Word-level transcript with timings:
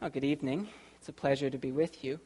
Well, 0.00 0.10
good 0.10 0.22
evening. 0.22 0.68
It's 1.00 1.08
a 1.08 1.12
pleasure 1.12 1.50
to 1.50 1.58
be 1.58 1.72
with 1.72 2.04
you. 2.04 2.20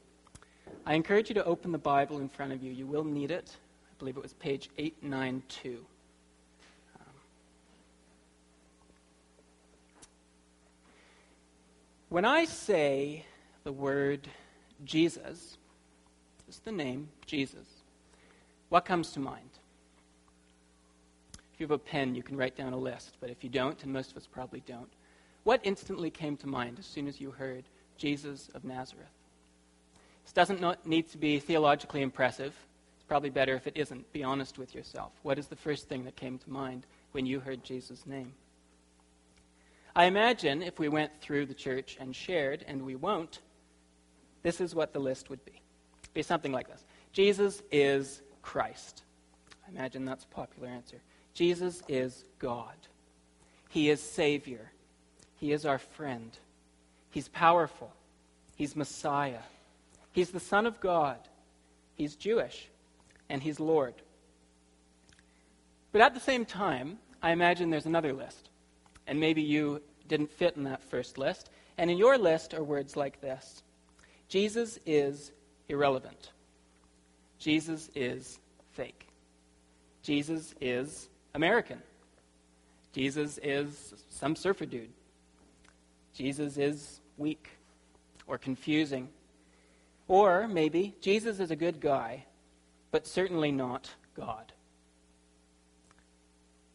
I 0.84 0.92
encourage 0.92 1.30
you 1.30 1.34
to 1.36 1.44
open 1.46 1.72
the 1.72 1.78
Bible 1.78 2.18
in 2.18 2.28
front 2.28 2.52
of 2.52 2.62
you. 2.62 2.70
You 2.70 2.86
will 2.86 3.02
need 3.02 3.30
it. 3.30 3.56
I 3.90 3.94
believe 3.98 4.18
it 4.18 4.22
was 4.22 4.34
page 4.34 4.68
892. 4.76 5.78
Um, 7.00 7.06
when 12.10 12.26
I 12.26 12.44
say 12.44 13.24
the 13.64 13.72
word 13.72 14.28
Jesus, 14.84 15.56
just 16.46 16.66
the 16.66 16.72
name 16.72 17.08
Jesus, 17.24 17.66
what 18.68 18.84
comes 18.84 19.12
to 19.12 19.20
mind? 19.20 19.48
If 21.54 21.60
you 21.60 21.64
have 21.64 21.70
a 21.70 21.78
pen, 21.78 22.14
you 22.14 22.22
can 22.22 22.36
write 22.36 22.54
down 22.54 22.74
a 22.74 22.78
list, 22.78 23.16
but 23.18 23.30
if 23.30 23.42
you 23.42 23.48
don't, 23.48 23.82
and 23.82 23.90
most 23.90 24.10
of 24.10 24.18
us 24.18 24.28
probably 24.30 24.62
don't, 24.66 24.92
what 25.44 25.60
instantly 25.64 26.10
came 26.10 26.36
to 26.38 26.46
mind 26.46 26.78
as 26.78 26.86
soon 26.86 27.08
as 27.08 27.20
you 27.20 27.30
heard 27.30 27.64
Jesus 27.96 28.48
of 28.54 28.64
Nazareth? 28.64 29.06
This 30.24 30.32
doesn't 30.32 30.86
need 30.86 31.10
to 31.10 31.18
be 31.18 31.38
theologically 31.40 32.02
impressive. 32.02 32.54
It's 32.96 33.04
probably 33.08 33.30
better 33.30 33.54
if 33.54 33.66
it 33.66 33.76
isn't. 33.76 34.12
Be 34.12 34.22
honest 34.22 34.58
with 34.58 34.74
yourself. 34.74 35.12
What 35.22 35.38
is 35.38 35.48
the 35.48 35.56
first 35.56 35.88
thing 35.88 36.04
that 36.04 36.16
came 36.16 36.38
to 36.38 36.50
mind 36.50 36.86
when 37.12 37.26
you 37.26 37.40
heard 37.40 37.64
Jesus' 37.64 38.06
name? 38.06 38.32
I 39.94 40.04
imagine 40.04 40.62
if 40.62 40.78
we 40.78 40.88
went 40.88 41.20
through 41.20 41.46
the 41.46 41.54
church 41.54 41.98
and 42.00 42.16
shared, 42.16 42.64
and 42.66 42.82
we 42.82 42.94
won't, 42.94 43.40
this 44.42 44.60
is 44.60 44.74
what 44.74 44.92
the 44.92 44.98
list 44.98 45.28
would 45.28 45.44
be. 45.44 45.60
It'd 46.02 46.14
be 46.14 46.22
something 46.22 46.52
like 46.52 46.68
this 46.68 46.84
Jesus 47.12 47.62
is 47.70 48.22
Christ. 48.40 49.02
I 49.66 49.70
imagine 49.70 50.04
that's 50.04 50.24
a 50.24 50.28
popular 50.28 50.68
answer. 50.68 50.96
Jesus 51.34 51.82
is 51.88 52.24
God. 52.38 52.74
He 53.68 53.90
is 53.90 54.02
Savior. 54.02 54.70
He 55.42 55.50
is 55.50 55.66
our 55.66 55.78
friend. 55.78 56.30
He's 57.10 57.26
powerful. 57.26 57.92
He's 58.54 58.76
Messiah. 58.76 59.42
He's 60.12 60.30
the 60.30 60.38
Son 60.38 60.66
of 60.66 60.78
God. 60.78 61.18
He's 61.96 62.14
Jewish. 62.14 62.68
And 63.28 63.42
He's 63.42 63.58
Lord. 63.58 63.94
But 65.90 66.00
at 66.00 66.14
the 66.14 66.20
same 66.20 66.44
time, 66.44 66.98
I 67.20 67.32
imagine 67.32 67.70
there's 67.70 67.86
another 67.86 68.12
list. 68.12 68.50
And 69.08 69.18
maybe 69.18 69.42
you 69.42 69.82
didn't 70.06 70.30
fit 70.30 70.54
in 70.54 70.62
that 70.62 70.80
first 70.80 71.18
list. 71.18 71.50
And 71.76 71.90
in 71.90 71.98
your 71.98 72.18
list 72.18 72.54
are 72.54 72.62
words 72.62 72.96
like 72.96 73.20
this 73.20 73.64
Jesus 74.28 74.78
is 74.86 75.32
irrelevant. 75.68 76.30
Jesus 77.40 77.90
is 77.96 78.38
fake. 78.74 79.08
Jesus 80.04 80.54
is 80.60 81.08
American. 81.34 81.82
Jesus 82.92 83.40
is 83.42 83.92
some 84.08 84.36
surfer 84.36 84.66
dude. 84.66 84.88
Jesus 86.14 86.56
is 86.58 87.00
weak 87.16 87.48
or 88.26 88.38
confusing. 88.38 89.08
Or 90.08 90.46
maybe 90.48 90.94
Jesus 91.00 91.40
is 91.40 91.50
a 91.50 91.56
good 91.56 91.80
guy, 91.80 92.24
but 92.90 93.06
certainly 93.06 93.50
not 93.50 93.90
God. 94.16 94.52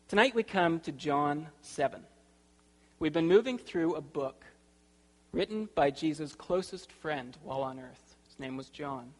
Tonight 0.08 0.34
we 0.34 0.44
come 0.44 0.80
to 0.82 0.92
John 0.92 1.48
7. 1.62 2.02
We've 3.00 3.14
been 3.14 3.28
moving 3.28 3.58
through 3.58 3.96
a 3.96 4.02
book 4.02 4.46
written 5.32 5.70
by 5.76 5.92
Jesus' 5.92 6.34
closest 6.34 6.92
friend 6.92 7.38
while 7.44 7.62
on 7.62 7.80
earth. 7.80 8.16
His 8.28 8.40
name 8.40 8.58
was 8.58 8.70
John. 8.70 9.12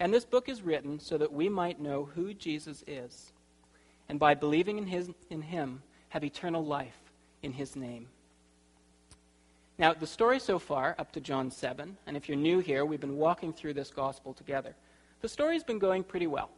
And 0.00 0.12
this 0.12 0.24
book 0.24 0.48
is 0.48 0.62
written 0.62 0.98
so 0.98 1.18
that 1.18 1.32
we 1.32 1.48
might 1.48 1.80
know 1.80 2.08
who 2.14 2.32
Jesus 2.32 2.82
is, 2.86 3.32
and 4.08 4.18
by 4.18 4.34
believing 4.34 4.78
in, 4.78 4.86
his, 4.86 5.10
in 5.28 5.42
him, 5.42 5.82
have 6.08 6.24
eternal 6.24 6.64
life 6.64 6.98
in 7.42 7.52
his 7.52 7.76
name. 7.76 8.08
Now, 9.78 9.94
the 9.94 10.08
story 10.08 10.40
so 10.40 10.58
far, 10.58 10.96
up 10.98 11.12
to 11.12 11.20
John 11.20 11.52
7, 11.52 11.96
and 12.06 12.16
if 12.16 12.28
you're 12.28 12.36
new 12.36 12.58
here, 12.58 12.84
we've 12.84 13.00
been 13.00 13.16
walking 13.16 13.52
through 13.52 13.74
this 13.74 13.92
gospel 13.92 14.34
together. 14.34 14.74
The 15.20 15.28
story's 15.28 15.62
been 15.62 15.78
going 15.78 16.02
pretty 16.02 16.26
well. 16.26 16.50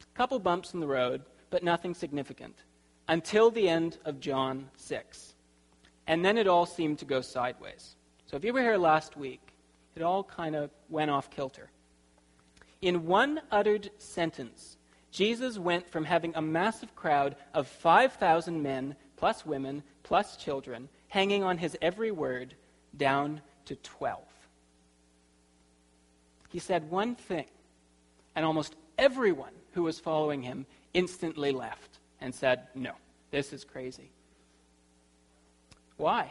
A 0.00 0.16
couple 0.16 0.38
bumps 0.38 0.72
in 0.72 0.78
the 0.78 0.86
road, 0.86 1.22
but 1.50 1.64
nothing 1.64 1.92
significant, 1.92 2.54
until 3.08 3.50
the 3.50 3.68
end 3.68 3.98
of 4.04 4.20
John 4.20 4.70
6. 4.76 5.34
And 6.06 6.24
then 6.24 6.38
it 6.38 6.46
all 6.46 6.66
seemed 6.66 7.00
to 7.00 7.04
go 7.04 7.20
sideways. 7.20 7.96
So 8.26 8.36
if 8.36 8.44
you 8.44 8.52
were 8.52 8.60
here 8.60 8.76
last 8.76 9.16
week, 9.16 9.54
it 9.96 10.02
all 10.02 10.22
kind 10.22 10.54
of 10.54 10.70
went 10.88 11.10
off 11.10 11.30
kilter. 11.30 11.70
In 12.80 13.06
one 13.06 13.40
uttered 13.50 13.90
sentence, 13.98 14.76
Jesus 15.10 15.58
went 15.58 15.90
from 15.90 16.04
having 16.04 16.32
a 16.36 16.42
massive 16.42 16.94
crowd 16.94 17.34
of 17.54 17.66
5,000 17.66 18.62
men, 18.62 18.94
plus 19.16 19.44
women, 19.44 19.82
plus 20.04 20.36
children, 20.36 20.88
hanging 21.16 21.42
on 21.42 21.56
his 21.56 21.74
every 21.80 22.10
word, 22.10 22.54
down 22.94 23.40
to 23.64 23.74
12. 23.74 24.20
He 26.50 26.58
said 26.58 26.90
one 26.90 27.14
thing, 27.14 27.46
and 28.34 28.44
almost 28.44 28.76
everyone 28.98 29.54
who 29.72 29.82
was 29.82 29.98
following 29.98 30.42
him 30.42 30.66
instantly 30.92 31.52
left 31.52 32.00
and 32.20 32.34
said, 32.34 32.66
No, 32.74 32.92
this 33.30 33.54
is 33.54 33.64
crazy. 33.64 34.10
Why? 35.96 36.30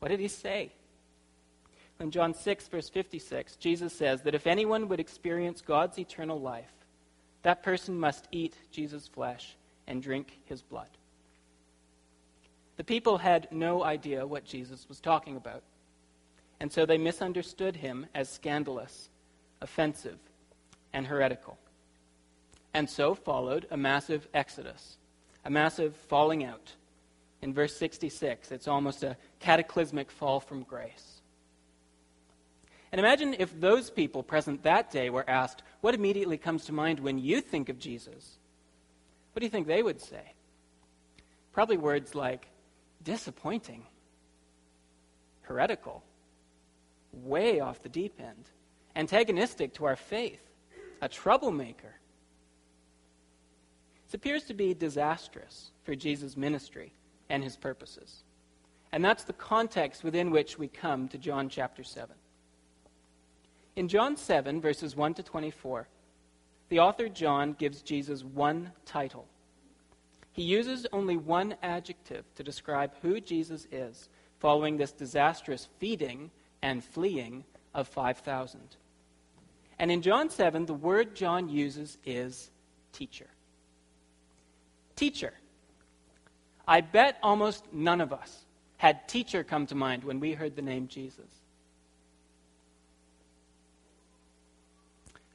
What 0.00 0.08
did 0.08 0.20
he 0.20 0.28
say? 0.28 0.72
In 1.98 2.10
John 2.10 2.34
6, 2.34 2.68
verse 2.68 2.90
56, 2.90 3.56
Jesus 3.56 3.94
says 3.94 4.20
that 4.24 4.34
if 4.34 4.46
anyone 4.46 4.88
would 4.88 5.00
experience 5.00 5.62
God's 5.62 5.98
eternal 5.98 6.38
life, 6.38 6.74
that 7.44 7.62
person 7.62 7.98
must 7.98 8.28
eat 8.30 8.56
Jesus' 8.70 9.08
flesh 9.08 9.56
and 9.86 10.02
drink 10.02 10.38
his 10.44 10.60
blood. 10.60 10.90
The 12.76 12.84
people 12.84 13.18
had 13.18 13.48
no 13.50 13.82
idea 13.82 14.26
what 14.26 14.44
Jesus 14.44 14.88
was 14.88 15.00
talking 15.00 15.36
about, 15.36 15.62
and 16.60 16.70
so 16.70 16.84
they 16.84 16.98
misunderstood 16.98 17.76
him 17.76 18.06
as 18.14 18.28
scandalous, 18.28 19.08
offensive, 19.60 20.18
and 20.92 21.06
heretical. 21.06 21.58
And 22.74 22.88
so 22.88 23.14
followed 23.14 23.66
a 23.70 23.76
massive 23.76 24.28
exodus, 24.34 24.98
a 25.44 25.50
massive 25.50 25.96
falling 25.96 26.44
out. 26.44 26.74
In 27.42 27.54
verse 27.54 27.76
66, 27.76 28.52
it's 28.52 28.68
almost 28.68 29.02
a 29.02 29.16
cataclysmic 29.40 30.10
fall 30.10 30.40
from 30.40 30.62
grace. 30.62 31.22
And 32.92 32.98
imagine 32.98 33.36
if 33.38 33.58
those 33.60 33.90
people 33.90 34.22
present 34.22 34.62
that 34.62 34.90
day 34.90 35.10
were 35.10 35.28
asked, 35.28 35.62
What 35.80 35.94
immediately 35.94 36.38
comes 36.38 36.64
to 36.66 36.72
mind 36.72 37.00
when 37.00 37.18
you 37.18 37.40
think 37.40 37.68
of 37.68 37.78
Jesus? 37.78 38.38
What 39.32 39.40
do 39.40 39.46
you 39.46 39.50
think 39.50 39.66
they 39.66 39.82
would 39.82 40.00
say? 40.00 40.32
Probably 41.52 41.76
words 41.76 42.14
like 42.14 42.46
disappointing, 43.06 43.86
heretical, 45.42 46.02
way 47.12 47.60
off 47.60 47.80
the 47.82 47.88
deep 47.88 48.20
end, 48.20 48.50
antagonistic 48.96 49.72
to 49.72 49.84
our 49.84 49.94
faith, 49.94 50.42
a 51.00 51.08
troublemaker. 51.08 51.94
This 54.04 54.14
appears 54.14 54.42
to 54.44 54.54
be 54.54 54.74
disastrous 54.74 55.70
for 55.84 55.94
Jesus' 55.94 56.36
ministry 56.36 56.92
and 57.30 57.44
his 57.44 57.56
purposes. 57.56 58.24
And 58.90 59.04
that's 59.04 59.22
the 59.22 59.32
context 59.32 60.02
within 60.02 60.32
which 60.32 60.58
we 60.58 60.66
come 60.66 61.06
to 61.08 61.18
John 61.18 61.48
chapter 61.48 61.84
7. 61.84 62.14
In 63.76 63.86
John 63.86 64.16
7, 64.16 64.60
verses 64.60 64.96
1 64.96 65.14
to 65.14 65.22
24, 65.22 65.86
the 66.70 66.80
author 66.80 67.08
John 67.08 67.52
gives 67.52 67.82
Jesus 67.82 68.24
one 68.24 68.72
title 68.84 69.28
he 70.36 70.42
uses 70.42 70.86
only 70.92 71.16
one 71.16 71.54
adjective 71.62 72.22
to 72.34 72.44
describe 72.44 72.92
who 73.00 73.22
Jesus 73.22 73.66
is 73.72 74.10
following 74.38 74.76
this 74.76 74.92
disastrous 74.92 75.66
feeding 75.78 76.30
and 76.60 76.84
fleeing 76.84 77.42
of 77.74 77.88
5,000. 77.88 78.60
And 79.78 79.90
in 79.90 80.02
John 80.02 80.28
7, 80.28 80.66
the 80.66 80.74
word 80.74 81.16
John 81.16 81.48
uses 81.48 81.96
is 82.04 82.50
teacher. 82.92 83.28
Teacher. 84.94 85.32
I 86.68 86.82
bet 86.82 87.16
almost 87.22 87.64
none 87.72 88.02
of 88.02 88.12
us 88.12 88.44
had 88.76 89.08
teacher 89.08 89.42
come 89.42 89.66
to 89.68 89.74
mind 89.74 90.04
when 90.04 90.20
we 90.20 90.34
heard 90.34 90.54
the 90.54 90.60
name 90.60 90.86
Jesus. 90.86 91.30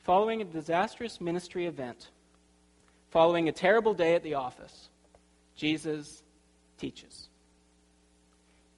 Following 0.04 0.44
a 0.44 0.46
disastrous 0.46 1.20
ministry 1.20 1.66
event, 1.66 2.10
following 3.10 3.50
a 3.50 3.52
terrible 3.52 3.96
day 3.96 4.14
at 4.14 4.22
the 4.22 4.36
office, 4.36 4.90
Jesus 5.62 6.24
teaches. 6.80 7.30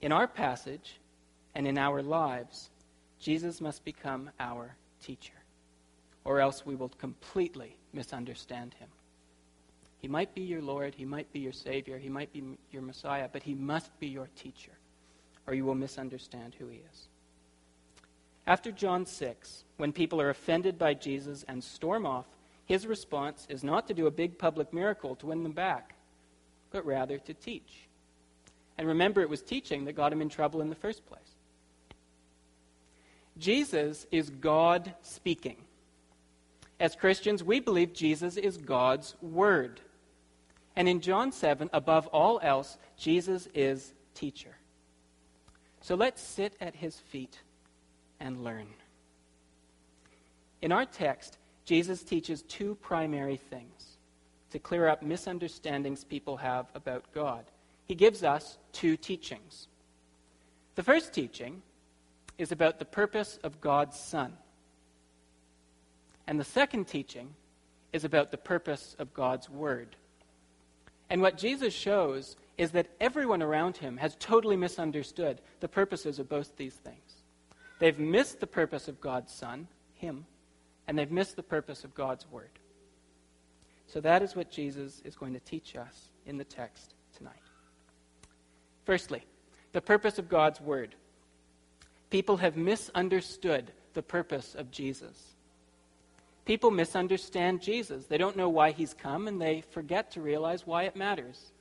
In 0.02 0.12
our 0.12 0.28
passage 0.28 1.00
and 1.54 1.66
in 1.66 1.78
our 1.78 2.02
lives, 2.02 2.68
Jesus 3.18 3.62
must 3.62 3.86
become 3.86 4.28
our 4.38 4.76
teacher, 5.02 5.32
or 6.26 6.40
else 6.40 6.66
we 6.66 6.74
will 6.74 6.90
completely 6.90 7.78
misunderstand 7.94 8.74
him. 8.74 8.88
He 9.96 10.08
might 10.08 10.34
be 10.34 10.42
your 10.42 10.60
Lord, 10.60 10.94
he 10.94 11.06
might 11.06 11.32
be 11.32 11.40
your 11.40 11.54
Savior, 11.54 11.96
he 11.96 12.10
might 12.10 12.30
be 12.34 12.42
your 12.70 12.82
Messiah, 12.82 13.30
but 13.32 13.42
he 13.42 13.54
must 13.54 13.98
be 13.98 14.08
your 14.08 14.28
teacher, 14.36 14.72
or 15.46 15.54
you 15.54 15.64
will 15.64 15.74
misunderstand 15.74 16.54
who 16.58 16.68
he 16.68 16.82
is. 16.92 17.08
After 18.46 18.70
John 18.70 19.06
6, 19.06 19.64
when 19.78 19.94
people 19.94 20.20
are 20.20 20.28
offended 20.28 20.78
by 20.78 20.92
Jesus 20.92 21.46
and 21.48 21.64
storm 21.64 22.04
off, 22.04 22.26
his 22.66 22.86
response 22.86 23.46
is 23.48 23.64
not 23.64 23.88
to 23.88 23.94
do 23.94 24.06
a 24.06 24.10
big 24.10 24.38
public 24.38 24.70
miracle 24.74 25.16
to 25.16 25.28
win 25.28 25.44
them 25.44 25.52
back 25.52 25.94
but 26.74 26.84
rather 26.84 27.18
to 27.18 27.32
teach. 27.32 27.86
And 28.76 28.88
remember, 28.88 29.22
it 29.22 29.30
was 29.30 29.40
teaching 29.40 29.84
that 29.84 29.92
got 29.92 30.12
him 30.12 30.20
in 30.20 30.28
trouble 30.28 30.60
in 30.60 30.70
the 30.70 30.74
first 30.74 31.06
place. 31.06 31.20
Jesus 33.38 34.08
is 34.10 34.28
God 34.28 34.92
speaking. 35.00 35.56
As 36.80 36.96
Christians, 36.96 37.44
we 37.44 37.60
believe 37.60 37.94
Jesus 37.94 38.36
is 38.36 38.56
God's 38.56 39.14
Word. 39.22 39.80
And 40.74 40.88
in 40.88 41.00
John 41.00 41.30
7, 41.30 41.70
above 41.72 42.08
all 42.08 42.40
else, 42.42 42.76
Jesus 42.96 43.46
is 43.54 43.94
teacher. 44.16 44.56
So 45.80 45.94
let's 45.94 46.20
sit 46.20 46.54
at 46.60 46.74
his 46.74 46.98
feet 46.98 47.38
and 48.18 48.42
learn. 48.42 48.66
In 50.60 50.72
our 50.72 50.86
text, 50.86 51.38
Jesus 51.64 52.02
teaches 52.02 52.42
two 52.42 52.74
primary 52.82 53.36
things 53.36 53.93
to 54.54 54.60
clear 54.60 54.86
up 54.86 55.02
misunderstandings 55.02 56.04
people 56.04 56.36
have 56.36 56.66
about 56.76 57.04
God. 57.12 57.44
He 57.86 57.96
gives 57.96 58.22
us 58.22 58.56
two 58.70 58.96
teachings. 58.96 59.66
The 60.76 60.82
first 60.84 61.12
teaching 61.12 61.60
is 62.38 62.52
about 62.52 62.78
the 62.78 62.84
purpose 62.84 63.36
of 63.42 63.60
God's 63.60 63.98
Son. 63.98 64.32
And 66.28 66.38
the 66.38 66.44
second 66.44 66.86
teaching 66.86 67.30
is 67.92 68.04
about 68.04 68.30
the 68.30 68.36
purpose 68.36 68.94
of 69.00 69.12
God's 69.12 69.50
Word. 69.50 69.96
And 71.10 71.20
what 71.20 71.36
Jesus 71.36 71.74
shows 71.74 72.36
is 72.56 72.70
that 72.70 72.86
everyone 73.00 73.42
around 73.42 73.76
him 73.76 73.96
has 73.96 74.16
totally 74.20 74.56
misunderstood 74.56 75.40
the 75.58 75.68
purposes 75.68 76.20
of 76.20 76.28
both 76.28 76.56
these 76.56 76.74
things. 76.74 77.22
They've 77.80 77.98
missed 77.98 78.38
the 78.38 78.46
purpose 78.46 78.86
of 78.86 79.00
God's 79.00 79.32
Son, 79.32 79.66
Him, 79.94 80.26
and 80.86 80.96
they've 80.96 81.10
missed 81.10 81.34
the 81.34 81.42
purpose 81.42 81.82
of 81.82 81.92
God's 81.92 82.30
Word. 82.30 82.50
So 83.86 84.00
that 84.00 84.22
is 84.22 84.34
what 84.34 84.50
Jesus 84.50 85.02
is 85.04 85.14
going 85.14 85.34
to 85.34 85.40
teach 85.40 85.76
us 85.76 86.10
in 86.26 86.36
the 86.36 86.44
text 86.44 86.94
tonight. 87.16 87.34
Firstly, 88.84 89.24
the 89.72 89.80
purpose 89.80 90.18
of 90.18 90.28
God's 90.28 90.60
Word. 90.60 90.94
People 92.10 92.36
have 92.38 92.56
misunderstood 92.56 93.72
the 93.94 94.02
purpose 94.02 94.54
of 94.54 94.70
Jesus. 94.70 95.34
People 96.44 96.70
misunderstand 96.70 97.62
Jesus. 97.62 98.06
They 98.06 98.18
don't 98.18 98.36
know 98.36 98.48
why 98.48 98.72
he's 98.72 98.94
come, 98.94 99.28
and 99.28 99.40
they 99.40 99.64
forget 99.70 100.10
to 100.12 100.20
realize 100.20 100.66
why 100.66 100.84
it 100.84 100.94
matters. 100.94 101.52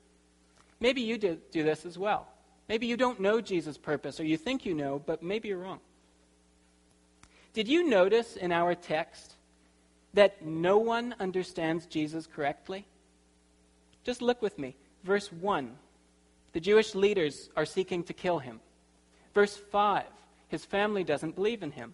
Maybe 0.79 1.01
you 1.01 1.17
do, 1.17 1.37
do 1.51 1.63
this 1.63 1.85
as 1.85 1.97
well. 1.97 2.27
Maybe 2.67 2.87
you 2.87 2.97
don't 2.97 3.19
know 3.19 3.39
Jesus' 3.39 3.77
purpose, 3.77 4.19
or 4.19 4.25
you 4.25 4.37
think 4.37 4.65
you 4.65 4.73
know, 4.73 5.01
but 5.05 5.23
maybe 5.23 5.47
you're 5.47 5.57
wrong. 5.57 5.79
Did 7.53 7.67
you 7.67 7.87
notice 7.87 8.35
in 8.35 8.51
our 8.51 8.75
text 8.75 9.35
that 10.13 10.45
no 10.45 10.77
one 10.77 11.15
understands 11.19 11.85
Jesus 11.85 12.27
correctly? 12.27 12.85
Just 14.03 14.21
look 14.21 14.41
with 14.41 14.57
me. 14.59 14.75
Verse 15.03 15.31
1 15.31 15.77
the 16.53 16.59
Jewish 16.59 16.93
leaders 16.93 17.49
are 17.55 17.65
seeking 17.65 18.03
to 18.03 18.13
kill 18.13 18.37
him. 18.37 18.59
Verse 19.33 19.57
5 19.57 20.03
his 20.49 20.63
family 20.63 21.03
doesn't 21.03 21.35
believe 21.35 21.63
in 21.63 21.71
him. 21.71 21.93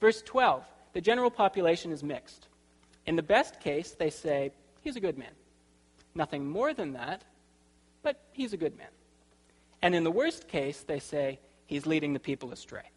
Verse 0.00 0.20
12 0.22 0.64
the 0.92 1.00
general 1.00 1.30
population 1.30 1.92
is 1.92 2.02
mixed. 2.02 2.48
In 3.06 3.16
the 3.16 3.22
best 3.22 3.60
case, 3.60 3.92
they 3.92 4.10
say, 4.10 4.50
he's 4.80 4.96
a 4.96 5.00
good 5.00 5.18
man. 5.18 5.32
Nothing 6.14 6.48
more 6.48 6.74
than 6.74 6.94
that, 6.94 7.22
but 8.02 8.20
he's 8.32 8.52
a 8.52 8.56
good 8.56 8.76
man. 8.76 8.88
And 9.82 9.94
in 9.94 10.04
the 10.04 10.10
worst 10.10 10.48
case, 10.48 10.80
they 10.80 10.98
say, 10.98 11.38
he's 11.66 11.86
leading 11.86 12.12
the 12.12 12.18
people 12.18 12.50
astray. 12.50 12.90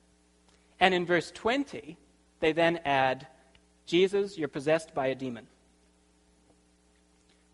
And 0.80 0.94
in 0.94 1.06
verse 1.06 1.30
20, 1.32 1.98
they 2.40 2.54
then 2.54 2.80
add, 2.86 3.28
Jesus, 3.90 4.38
you're 4.38 4.48
possessed 4.48 4.94
by 4.94 5.08
a 5.08 5.16
demon. 5.16 5.48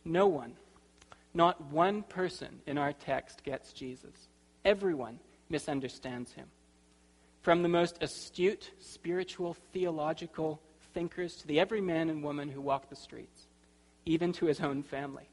No 0.04 0.28
one, 0.28 0.52
not 1.34 1.72
one 1.72 2.04
person 2.04 2.60
in 2.68 2.78
our 2.78 2.92
text 2.92 3.42
gets 3.46 3.72
Jesus. 3.72 4.28
Everyone 4.66 5.18
misunderstands 5.50 6.34
him. 6.34 6.48
From 7.42 7.64
the 7.64 7.70
most 7.70 8.04
astute 8.04 8.70
spiritual, 8.82 9.56
theological 9.72 10.60
thinkers 10.94 11.38
to 11.38 11.48
the 11.48 11.58
every 11.58 11.80
man 11.80 12.10
and 12.10 12.22
woman 12.22 12.50
who 12.50 12.60
walk 12.60 12.90
the 12.90 12.98
streets, 12.98 13.48
even 14.06 14.34
to 14.34 14.48
his 14.48 14.60
own 14.60 14.84
family. 14.84 15.30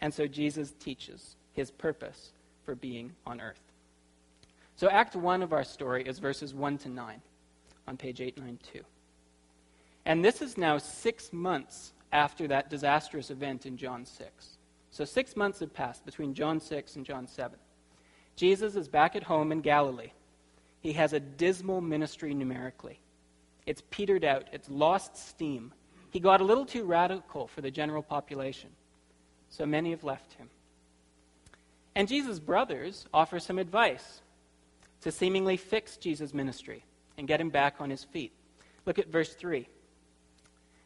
And 0.00 0.14
so 0.14 0.26
Jesus 0.26 0.72
teaches 0.80 1.36
his 1.52 1.70
purpose 1.70 2.30
for 2.64 2.74
being 2.74 3.12
on 3.26 3.42
earth. 3.42 3.60
So, 4.76 4.88
Act 4.88 5.14
1 5.14 5.42
of 5.42 5.52
our 5.52 5.64
story 5.64 6.02
is 6.02 6.18
verses 6.18 6.54
1 6.54 6.78
to 6.78 6.88
9 6.88 7.20
on 7.86 7.96
page 7.98 8.22
892. 8.22 8.82
And 10.04 10.24
this 10.24 10.42
is 10.42 10.56
now 10.56 10.78
six 10.78 11.32
months 11.32 11.92
after 12.12 12.48
that 12.48 12.70
disastrous 12.70 13.30
event 13.30 13.66
in 13.66 13.76
John 13.76 14.04
6. 14.04 14.58
So, 14.90 15.04
six 15.04 15.36
months 15.36 15.60
have 15.60 15.72
passed 15.72 16.04
between 16.04 16.34
John 16.34 16.60
6 16.60 16.96
and 16.96 17.06
John 17.06 17.26
7. 17.26 17.58
Jesus 18.36 18.76
is 18.76 18.88
back 18.88 19.16
at 19.16 19.22
home 19.22 19.52
in 19.52 19.60
Galilee 19.60 20.12
he 20.82 20.92
has 20.94 21.12
a 21.12 21.20
dismal 21.20 21.80
ministry 21.80 22.34
numerically. 22.34 22.98
It's 23.66 23.82
petered 23.90 24.24
out, 24.24 24.48
it's 24.52 24.68
lost 24.68 25.16
steam. 25.16 25.72
He 26.10 26.18
got 26.18 26.40
a 26.40 26.44
little 26.44 26.66
too 26.66 26.84
radical 26.84 27.46
for 27.46 27.60
the 27.60 27.70
general 27.70 28.02
population, 28.02 28.70
so 29.48 29.64
many 29.64 29.90
have 29.90 30.04
left 30.04 30.34
him. 30.34 30.50
And 31.94 32.08
Jesus' 32.08 32.40
brothers 32.40 33.06
offer 33.14 33.38
some 33.38 33.58
advice 33.58 34.22
to 35.02 35.12
seemingly 35.12 35.56
fix 35.56 35.96
Jesus' 35.96 36.34
ministry 36.34 36.84
and 37.16 37.28
get 37.28 37.40
him 37.40 37.50
back 37.50 37.76
on 37.78 37.88
his 37.88 38.02
feet. 38.02 38.32
Look 38.84 38.98
at 38.98 39.08
verse 39.08 39.34
3. 39.34 39.68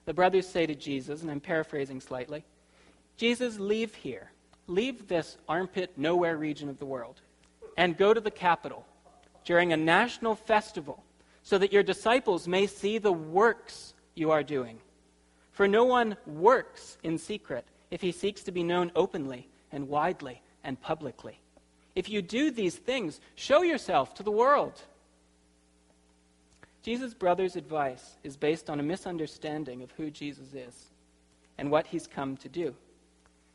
The 0.07 0.15
brothers 0.15 0.49
say 0.49 0.67
to 0.67 0.75
Jesus, 0.75 1.23
and 1.23 1.31
I'm 1.31 1.41
paraphrasing 1.41 2.01
slightly 2.01 2.45
Jesus, 3.17 3.59
leave 3.59 3.95
here. 3.95 4.31
Leave 4.67 5.07
this 5.07 5.39
armpit 5.49 5.93
nowhere 5.97 6.37
region 6.37 6.69
of 6.69 6.79
the 6.79 6.85
world 6.85 7.21
and 7.77 7.97
go 7.97 8.13
to 8.13 8.21
the 8.21 8.31
capital 8.31 8.85
during 9.45 9.73
a 9.73 9.77
national 9.77 10.35
festival 10.35 11.03
so 11.43 11.57
that 11.59 11.73
your 11.73 11.85
disciples 11.85 12.49
may 12.49 12.67
see 12.67 12.99
the 12.99 13.13
works 13.13 13.95
you 14.15 14.33
are 14.33 14.43
doing. 14.43 14.79
For 15.53 15.69
no 15.69 15.85
one 15.85 16.17
works 16.27 16.99
in 17.05 17.17
secret 17.17 17.65
if 17.91 18.01
he 18.01 18.13
seeks 18.13 18.43
to 18.43 18.53
be 18.53 18.65
known 18.65 18.91
openly 18.97 19.49
and 19.71 19.89
widely 19.89 20.43
and 20.65 20.81
publicly. 20.81 21.39
If 21.95 22.11
you 22.11 22.21
do 22.21 22.51
these 22.51 22.75
things, 22.75 23.21
show 23.37 23.63
yourself 23.63 24.15
to 24.17 24.23
the 24.23 24.31
world. 24.31 24.83
Jesus' 26.87 27.15
brother's 27.15 27.57
advice 27.57 28.15
is 28.23 28.37
based 28.37 28.71
on 28.71 28.79
a 28.79 28.85
misunderstanding 28.85 29.83
of 29.83 29.91
who 29.97 30.09
Jesus 30.09 30.55
is 30.55 30.87
and 31.59 31.69
what 31.69 31.89
he's 31.89 32.07
come 32.07 32.37
to 32.37 32.49
do. 32.49 32.77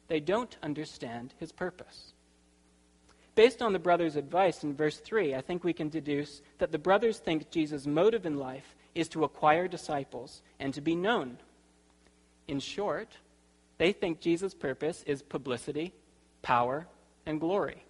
They 0.10 0.20
don't 0.20 0.58
understand 0.62 1.34
his 1.40 1.54
purpose. 1.54 2.12
Based 3.36 3.62
on 3.62 3.72
the 3.72 3.80
brothers' 3.80 4.18
advice 4.18 4.66
in 4.66 4.76
verse 4.76 4.98
3, 4.98 5.34
I 5.34 5.40
think 5.40 5.64
we 5.64 5.72
can 5.72 5.88
deduce 5.88 6.42
that 6.58 6.74
the 6.74 6.78
brothers 6.78 7.20
think 7.20 7.50
Jesus' 7.50 7.88
motive 7.88 8.26
in 8.26 8.36
life 8.38 8.76
is 8.96 9.08
to 9.08 9.24
acquire 9.24 9.70
disciples 9.70 10.42
and 10.60 10.74
to 10.74 10.82
be 10.82 10.94
known. 10.94 11.38
In 12.50 12.60
short, 12.60 13.16
they 13.78 13.94
think 13.94 14.20
Jesus' 14.20 14.54
purpose 14.54 15.04
is 15.08 15.22
publicity, 15.22 15.94
power, 16.42 16.86
and 17.26 17.40
glory. 17.40 17.86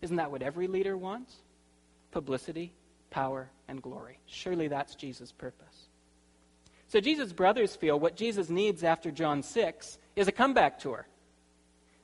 Isn't 0.00 0.16
that 0.16 0.30
what 0.30 0.40
every 0.40 0.68
leader 0.68 0.96
wants? 0.96 1.34
Publicity, 2.12 2.72
power, 3.10 3.50
and 3.68 3.82
glory. 3.82 4.18
Surely 4.26 4.68
that's 4.68 4.94
Jesus' 4.94 5.32
purpose. 5.32 5.88
So 6.88 7.00
Jesus' 7.00 7.32
brothers 7.32 7.76
feel 7.76 7.98
what 7.98 8.16
Jesus 8.16 8.50
needs 8.50 8.82
after 8.82 9.10
John 9.10 9.42
6 9.42 9.98
is 10.16 10.28
a 10.28 10.32
comeback 10.32 10.78
tour. 10.78 11.06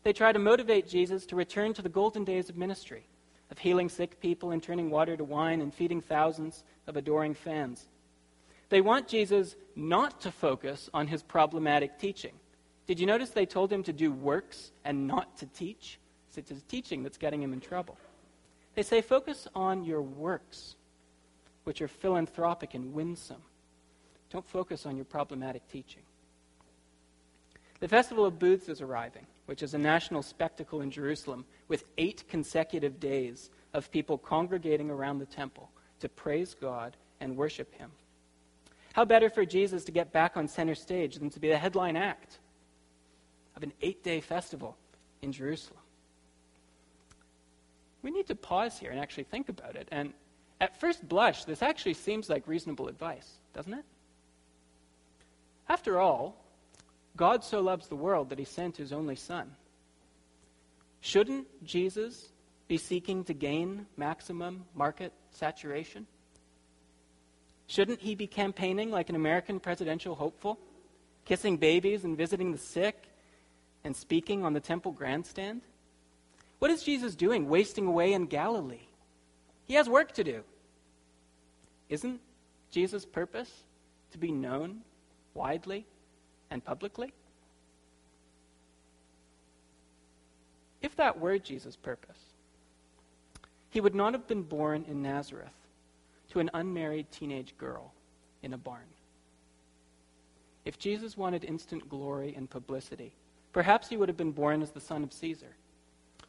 They 0.04 0.12
try 0.12 0.32
to 0.32 0.38
motivate 0.38 0.88
Jesus 0.88 1.26
to 1.26 1.36
return 1.36 1.74
to 1.74 1.82
the 1.82 1.88
golden 1.88 2.24
days 2.24 2.48
of 2.48 2.56
ministry, 2.56 3.06
of 3.50 3.58
healing 3.58 3.88
sick 3.88 4.20
people 4.20 4.52
and 4.52 4.62
turning 4.62 4.90
water 4.90 5.16
to 5.16 5.24
wine 5.24 5.60
and 5.60 5.74
feeding 5.74 6.00
thousands 6.00 6.62
of 6.86 6.96
adoring 6.96 7.34
fans. 7.34 7.88
They 8.68 8.80
want 8.80 9.08
Jesus 9.08 9.56
not 9.74 10.20
to 10.20 10.30
focus 10.30 10.88
on 10.94 11.08
his 11.08 11.22
problematic 11.22 11.98
teaching. 11.98 12.32
Did 12.86 13.00
you 13.00 13.06
notice 13.06 13.30
they 13.30 13.46
told 13.46 13.72
him 13.72 13.82
to 13.84 13.92
do 13.92 14.12
works 14.12 14.70
and 14.84 15.06
not 15.06 15.36
to 15.38 15.46
teach? 15.46 15.98
It's 16.36 16.50
his 16.50 16.62
teaching 16.64 17.02
that's 17.02 17.16
getting 17.16 17.42
him 17.42 17.52
in 17.52 17.60
trouble. 17.60 17.96
They 18.74 18.82
say, 18.82 19.00
focus 19.00 19.48
on 19.54 19.84
your 19.84 20.02
works, 20.02 20.76
which 21.66 21.82
are 21.82 21.88
philanthropic 21.88 22.74
and 22.74 22.94
winsome. 22.94 23.42
Don't 24.30 24.48
focus 24.48 24.86
on 24.86 24.96
your 24.96 25.04
problematic 25.04 25.68
teaching. 25.68 26.02
The 27.80 27.88
Festival 27.88 28.24
of 28.24 28.38
Booths 28.38 28.68
is 28.68 28.80
arriving 28.80 29.26
which 29.46 29.62
is 29.62 29.74
a 29.74 29.78
national 29.78 30.22
spectacle 30.22 30.80
in 30.80 30.90
Jerusalem 30.90 31.44
with 31.68 31.84
eight 31.98 32.24
consecutive 32.28 33.00
days 33.00 33.50
of 33.72 33.90
people 33.90 34.18
congregating 34.18 34.90
around 34.90 35.18
the 35.18 35.26
temple 35.26 35.70
to 36.00 36.08
praise 36.08 36.54
God 36.54 36.96
and 37.20 37.36
worship 37.36 37.72
Him. 37.74 37.90
How 38.92 39.04
better 39.04 39.30
for 39.30 39.44
Jesus 39.44 39.84
to 39.84 39.92
get 39.92 40.12
back 40.12 40.36
on 40.36 40.48
center 40.48 40.74
stage 40.74 41.16
than 41.16 41.30
to 41.30 41.40
be 41.40 41.48
the 41.48 41.58
headline 41.58 41.96
act 41.96 42.38
of 43.54 43.62
an 43.62 43.72
eight 43.80 44.02
day 44.02 44.20
festival 44.20 44.76
in 45.22 45.32
Jerusalem? 45.32 45.80
We 48.02 48.10
need 48.10 48.26
to 48.26 48.34
pause 48.34 48.78
here 48.78 48.90
and 48.90 49.00
actually 49.00 49.24
think 49.24 49.48
about 49.48 49.76
it. 49.76 49.88
And 49.90 50.12
at 50.60 50.80
first 50.80 51.06
blush, 51.06 51.44
this 51.44 51.62
actually 51.62 51.94
seems 51.94 52.28
like 52.28 52.46
reasonable 52.48 52.88
advice, 52.88 53.38
doesn't 53.54 53.74
it? 53.74 53.84
After 55.68 56.00
all, 56.00 56.36
God 57.16 57.44
so 57.44 57.60
loves 57.60 57.88
the 57.88 57.96
world 57.96 58.30
that 58.30 58.38
he 58.38 58.44
sent 58.44 58.76
his 58.76 58.92
only 58.92 59.16
Son. 59.16 59.50
Shouldn't 61.00 61.46
Jesus 61.64 62.28
be 62.68 62.78
seeking 62.78 63.24
to 63.24 63.34
gain 63.34 63.86
maximum 63.96 64.64
market 64.74 65.12
saturation? 65.30 66.06
Shouldn't 67.66 68.00
he 68.00 68.14
be 68.14 68.26
campaigning 68.26 68.90
like 68.90 69.08
an 69.08 69.16
American 69.16 69.60
presidential 69.60 70.14
hopeful, 70.14 70.58
kissing 71.24 71.56
babies 71.56 72.04
and 72.04 72.16
visiting 72.16 72.52
the 72.52 72.58
sick 72.58 73.08
and 73.84 73.94
speaking 73.94 74.44
on 74.44 74.52
the 74.52 74.60
temple 74.60 74.92
grandstand? 74.92 75.62
What 76.58 76.70
is 76.70 76.82
Jesus 76.82 77.14
doing, 77.14 77.48
wasting 77.48 77.86
away 77.86 78.12
in 78.12 78.26
Galilee? 78.26 78.85
He 79.66 79.74
has 79.74 79.88
work 79.88 80.12
to 80.12 80.24
do. 80.24 80.42
Isn't 81.88 82.20
Jesus' 82.70 83.04
purpose 83.04 83.50
to 84.12 84.18
be 84.18 84.30
known 84.30 84.80
widely 85.34 85.86
and 86.50 86.64
publicly? 86.64 87.12
If 90.82 90.94
that 90.96 91.18
were 91.18 91.38
Jesus' 91.38 91.76
purpose, 91.76 92.18
he 93.70 93.80
would 93.80 93.94
not 93.94 94.14
have 94.14 94.26
been 94.26 94.42
born 94.42 94.84
in 94.88 95.02
Nazareth 95.02 95.50
to 96.30 96.40
an 96.40 96.50
unmarried 96.54 97.10
teenage 97.10 97.56
girl 97.58 97.92
in 98.42 98.52
a 98.52 98.58
barn. 98.58 98.86
If 100.64 100.78
Jesus 100.78 101.16
wanted 101.16 101.44
instant 101.44 101.88
glory 101.88 102.34
and 102.36 102.48
publicity, 102.48 103.12
perhaps 103.52 103.88
he 103.88 103.96
would 103.96 104.08
have 104.08 104.16
been 104.16 104.32
born 104.32 104.62
as 104.62 104.70
the 104.70 104.80
son 104.80 105.02
of 105.02 105.12
Caesar. 105.12 105.56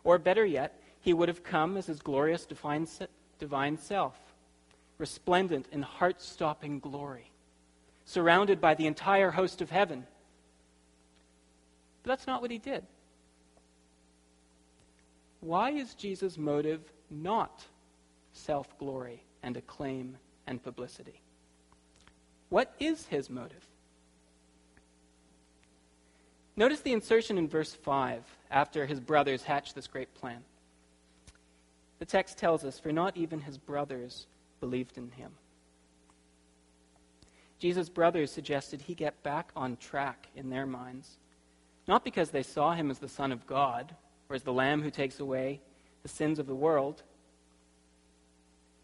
Or 0.03 0.17
better 0.17 0.45
yet, 0.45 0.81
he 1.01 1.13
would 1.13 1.27
have 1.27 1.43
come 1.43 1.77
as 1.77 1.87
his 1.87 1.99
glorious 1.99 2.45
divine, 2.45 2.87
divine 3.39 3.77
self, 3.77 4.17
resplendent 4.97 5.67
in 5.71 5.81
heart 5.81 6.21
stopping 6.21 6.79
glory, 6.79 7.31
surrounded 8.05 8.59
by 8.59 8.73
the 8.73 8.87
entire 8.87 9.31
host 9.31 9.61
of 9.61 9.69
heaven. 9.69 10.05
But 12.03 12.09
that's 12.09 12.27
not 12.27 12.41
what 12.41 12.51
he 12.51 12.57
did. 12.57 12.85
Why 15.39 15.71
is 15.71 15.93
Jesus' 15.93 16.37
motive 16.37 16.81
not 17.09 17.65
self 18.33 18.77
glory 18.79 19.23
and 19.43 19.55
acclaim 19.55 20.17
and 20.45 20.61
publicity? 20.61 21.21
What 22.49 22.73
is 22.79 23.05
his 23.07 23.29
motive? 23.29 23.67
Notice 26.55 26.79
the 26.79 26.93
insertion 26.93 27.37
in 27.37 27.47
verse 27.47 27.73
5 27.73 28.23
after 28.49 28.87
his 28.87 28.99
brothers 28.99 29.43
hatch 29.43 29.75
this 29.75 29.85
great 29.85 30.13
plan. 30.15 30.43
The 31.99 32.05
text 32.05 32.37
tells 32.37 32.63
us, 32.63 32.79
For 32.79 32.91
not 32.91 33.17
even 33.17 33.41
his 33.41 33.57
brothers 33.57 34.27
believed 34.59 34.97
in 34.97 35.11
him. 35.11 35.31
Jesus' 37.59 37.89
brothers 37.89 38.31
suggested 38.31 38.81
he 38.81 38.93
get 38.93 39.23
back 39.23 39.51
on 39.55 39.77
track 39.77 40.27
in 40.35 40.49
their 40.49 40.67
minds, 40.67 41.17
not 41.87 42.03
because 42.03 42.29
they 42.29 42.43
saw 42.43 42.73
him 42.73 42.91
as 42.91 42.99
the 42.99 43.07
Son 43.07 43.31
of 43.31 43.47
God 43.47 43.95
or 44.29 44.35
as 44.35 44.43
the 44.43 44.53
Lamb 44.53 44.81
who 44.81 44.91
takes 44.91 45.19
away 45.19 45.59
the 46.03 46.09
sins 46.09 46.37
of 46.37 46.45
the 46.45 46.55
world. 46.55 47.01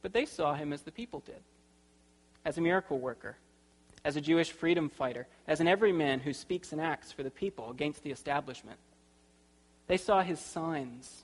But 0.02 0.14
they 0.14 0.26
saw 0.26 0.56
him 0.56 0.74
as 0.74 0.82
the 0.82 0.92
people 0.92 1.20
did 1.20 1.42
as 2.46 2.58
a 2.58 2.62
miracle 2.62 3.00
worker, 3.00 3.38
as 4.04 4.16
a 4.16 4.22
Jewish 4.22 4.52
freedom 4.52 4.90
fighter, 4.90 5.28
as 5.48 5.60
an 5.60 5.68
everyman 5.68 6.20
who 6.20 6.34
speaks 6.34 6.72
and 6.72 6.82
acts 6.82 7.12
for 7.12 7.24
the 7.24 7.32
people 7.32 7.70
against 7.72 8.04
the 8.04 8.12
establishment. 8.12 8.80
They 9.88 9.98
saw 9.98 10.22
his 10.22 10.40
signs, 10.40 11.24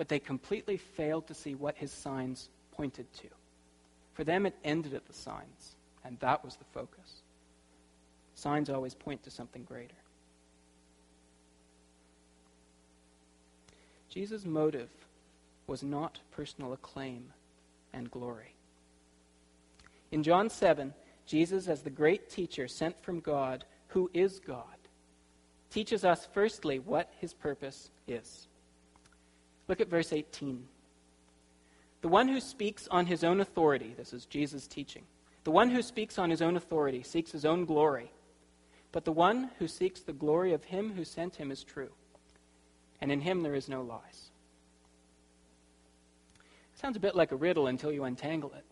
but 0.00 0.08
they 0.08 0.18
completely 0.18 0.78
failed 0.78 1.26
to 1.26 1.34
see 1.34 1.54
what 1.54 1.76
his 1.76 1.92
signs 1.92 2.48
pointed 2.72 3.12
to. 3.12 3.26
For 4.14 4.24
them, 4.24 4.46
it 4.46 4.56
ended 4.64 4.94
at 4.94 5.06
the 5.06 5.12
signs, 5.12 5.76
and 6.06 6.18
that 6.20 6.42
was 6.42 6.56
the 6.56 6.64
focus. 6.72 7.20
Signs 8.34 8.70
always 8.70 8.94
point 8.94 9.22
to 9.24 9.30
something 9.30 9.62
greater. 9.62 9.92
Jesus' 14.08 14.46
motive 14.46 14.88
was 15.66 15.82
not 15.82 16.18
personal 16.30 16.72
acclaim 16.72 17.34
and 17.92 18.10
glory. 18.10 18.54
In 20.12 20.22
John 20.22 20.48
7, 20.48 20.94
Jesus, 21.26 21.68
as 21.68 21.82
the 21.82 21.90
great 21.90 22.30
teacher 22.30 22.68
sent 22.68 22.98
from 23.02 23.20
God, 23.20 23.66
who 23.88 24.10
is 24.14 24.40
God, 24.40 24.64
teaches 25.70 26.06
us 26.06 26.26
firstly 26.32 26.78
what 26.78 27.12
his 27.20 27.34
purpose 27.34 27.90
is. 28.08 28.46
Look 29.70 29.80
at 29.80 29.88
verse 29.88 30.12
18. 30.12 30.66
The 32.02 32.08
one 32.08 32.28
who 32.28 32.40
speaks 32.40 32.86
on 32.88 33.06
his 33.06 33.24
own 33.24 33.40
authority, 33.40 33.94
this 33.96 34.12
is 34.12 34.26
Jesus' 34.26 34.66
teaching, 34.66 35.04
the 35.44 35.50
one 35.50 35.70
who 35.70 35.80
speaks 35.80 36.18
on 36.18 36.28
his 36.28 36.42
own 36.42 36.56
authority 36.56 37.02
seeks 37.02 37.32
his 37.32 37.46
own 37.46 37.64
glory, 37.64 38.12
but 38.92 39.06
the 39.06 39.12
one 39.12 39.50
who 39.58 39.66
seeks 39.66 40.00
the 40.00 40.12
glory 40.12 40.52
of 40.52 40.64
him 40.64 40.92
who 40.92 41.04
sent 41.04 41.36
him 41.36 41.50
is 41.50 41.64
true 41.64 41.90
and 43.00 43.10
in 43.10 43.20
him 43.20 43.42
there 43.42 43.54
is 43.54 43.68
no 43.68 43.82
lies. 43.82 44.30
Sounds 46.74 46.96
a 46.96 47.00
bit 47.00 47.14
like 47.14 47.32
a 47.32 47.36
riddle 47.36 47.66
until 47.66 47.92
you 47.92 48.04
untangle 48.04 48.52
it. 48.56 48.64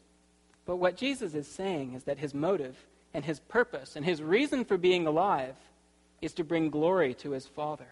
But 0.64 0.76
what 0.76 0.96
Jesus 0.96 1.34
is 1.34 1.46
saying 1.46 1.94
is 1.94 2.04
that 2.04 2.18
his 2.18 2.34
motive 2.34 2.76
and 3.14 3.24
his 3.24 3.40
purpose 3.40 3.96
and 3.96 4.04
his 4.04 4.22
reason 4.22 4.64
for 4.64 4.76
being 4.76 5.06
alive 5.06 5.56
is 6.20 6.32
to 6.34 6.44
bring 6.44 6.70
glory 6.70 7.14
to 7.14 7.30
his 7.30 7.46
Father. 7.46 7.88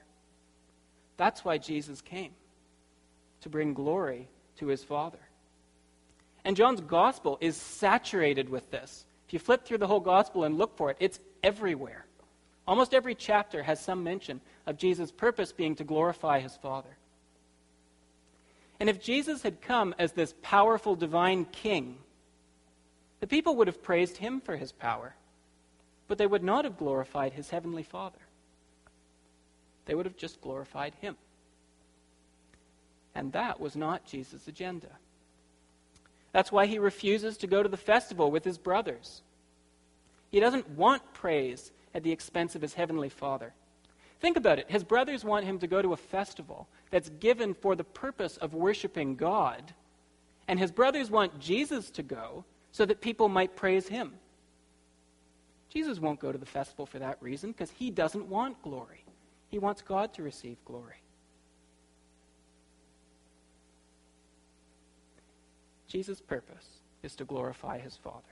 That's 1.16 1.44
why 1.44 1.58
Jesus 1.58 2.00
came, 2.00 2.32
to 3.42 3.48
bring 3.48 3.74
glory 3.74 4.28
to 4.58 4.66
his 4.66 4.82
Father. 4.84 5.18
And 6.44 6.56
John's 6.56 6.80
gospel 6.80 7.38
is 7.40 7.56
saturated 7.56 8.48
with 8.48 8.70
this. 8.70 9.04
If 9.26 9.32
you 9.32 9.38
flip 9.38 9.64
through 9.64 9.78
the 9.78 9.86
whole 9.88 10.00
gospel 10.00 10.44
and 10.44 10.56
look 10.56 10.76
for 10.76 10.90
it, 10.90 10.96
it's 11.00 11.18
everywhere. 11.42 12.06
Almost 12.68 12.94
every 12.94 13.14
chapter 13.14 13.62
has 13.62 13.80
some 13.80 14.02
mention 14.02 14.40
of 14.66 14.76
Jesus' 14.76 15.10
purpose 15.10 15.52
being 15.52 15.74
to 15.76 15.84
glorify 15.84 16.40
his 16.40 16.56
Father. 16.56 16.96
And 18.78 18.88
if 18.88 19.00
Jesus 19.00 19.42
had 19.42 19.60
come 19.60 19.94
as 19.98 20.12
this 20.12 20.34
powerful 20.42 20.96
divine 20.96 21.46
king, 21.46 21.96
the 23.20 23.26
people 23.26 23.56
would 23.56 23.66
have 23.66 23.82
praised 23.82 24.18
him 24.18 24.40
for 24.40 24.56
his 24.56 24.72
power, 24.72 25.14
but 26.08 26.18
they 26.18 26.26
would 26.26 26.44
not 26.44 26.64
have 26.64 26.76
glorified 26.76 27.32
his 27.32 27.50
heavenly 27.50 27.82
Father. 27.82 28.18
They 29.86 29.94
would 29.94 30.06
have 30.06 30.16
just 30.16 30.40
glorified 30.40 30.94
him. 31.00 31.16
And 33.16 33.32
that 33.32 33.58
was 33.58 33.75
not 33.75 34.04
Jesus' 34.04 34.46
agenda. 34.46 34.90
That's 36.32 36.52
why 36.52 36.66
he 36.66 36.78
refuses 36.78 37.38
to 37.38 37.46
go 37.46 37.62
to 37.62 37.68
the 37.68 37.76
festival 37.78 38.30
with 38.30 38.44
his 38.44 38.58
brothers. 38.58 39.23
He 40.30 40.38
doesn't 40.38 40.68
want 40.68 41.14
praise 41.14 41.73
at 41.94 42.02
the 42.02 42.12
expense 42.12 42.54
of 42.54 42.61
his 42.61 42.75
heavenly 42.75 43.08
Father. 43.08 43.54
Think 44.20 44.37
about 44.37 44.58
it. 44.58 44.70
His 44.70 44.85
brothers 44.85 45.25
want 45.25 45.46
him 45.46 45.58
to 45.61 45.66
go 45.66 45.80
to 45.80 45.94
a 45.94 45.96
festival 45.96 46.68
that's 46.90 47.08
given 47.08 47.54
for 47.54 47.75
the 47.75 47.85
purpose 47.85 48.37
of 48.37 48.52
worshiping 48.52 49.16
God, 49.16 49.73
and 50.46 50.58
his 50.58 50.70
brothers 50.70 51.11
want 51.11 51.40
Jesus 51.40 51.90
to 51.92 52.02
go 52.02 52.44
so 52.70 52.85
that 52.85 53.00
people 53.00 53.30
might 53.30 53.56
praise 53.56 53.88
him. 53.88 54.12
Jesus 55.70 55.99
won't 56.00 56.20
go 56.20 56.32
to 56.32 56.38
the 56.38 56.44
festival 56.44 56.85
for 56.85 56.99
that 56.99 57.16
reason 57.23 57.52
because 57.52 57.70
he 57.70 57.90
doesn't 57.90 58.28
want 58.28 58.61
glory. 58.61 59.04
He 59.49 59.58
wants 59.58 59.80
God 59.80 60.12
to 60.14 60.23
receive 60.23 60.62
glory. 60.66 60.96
Jesus' 65.86 66.20
purpose 66.20 66.66
is 67.02 67.14
to 67.16 67.24
glorify 67.24 67.78
his 67.78 67.96
Father. 67.96 68.22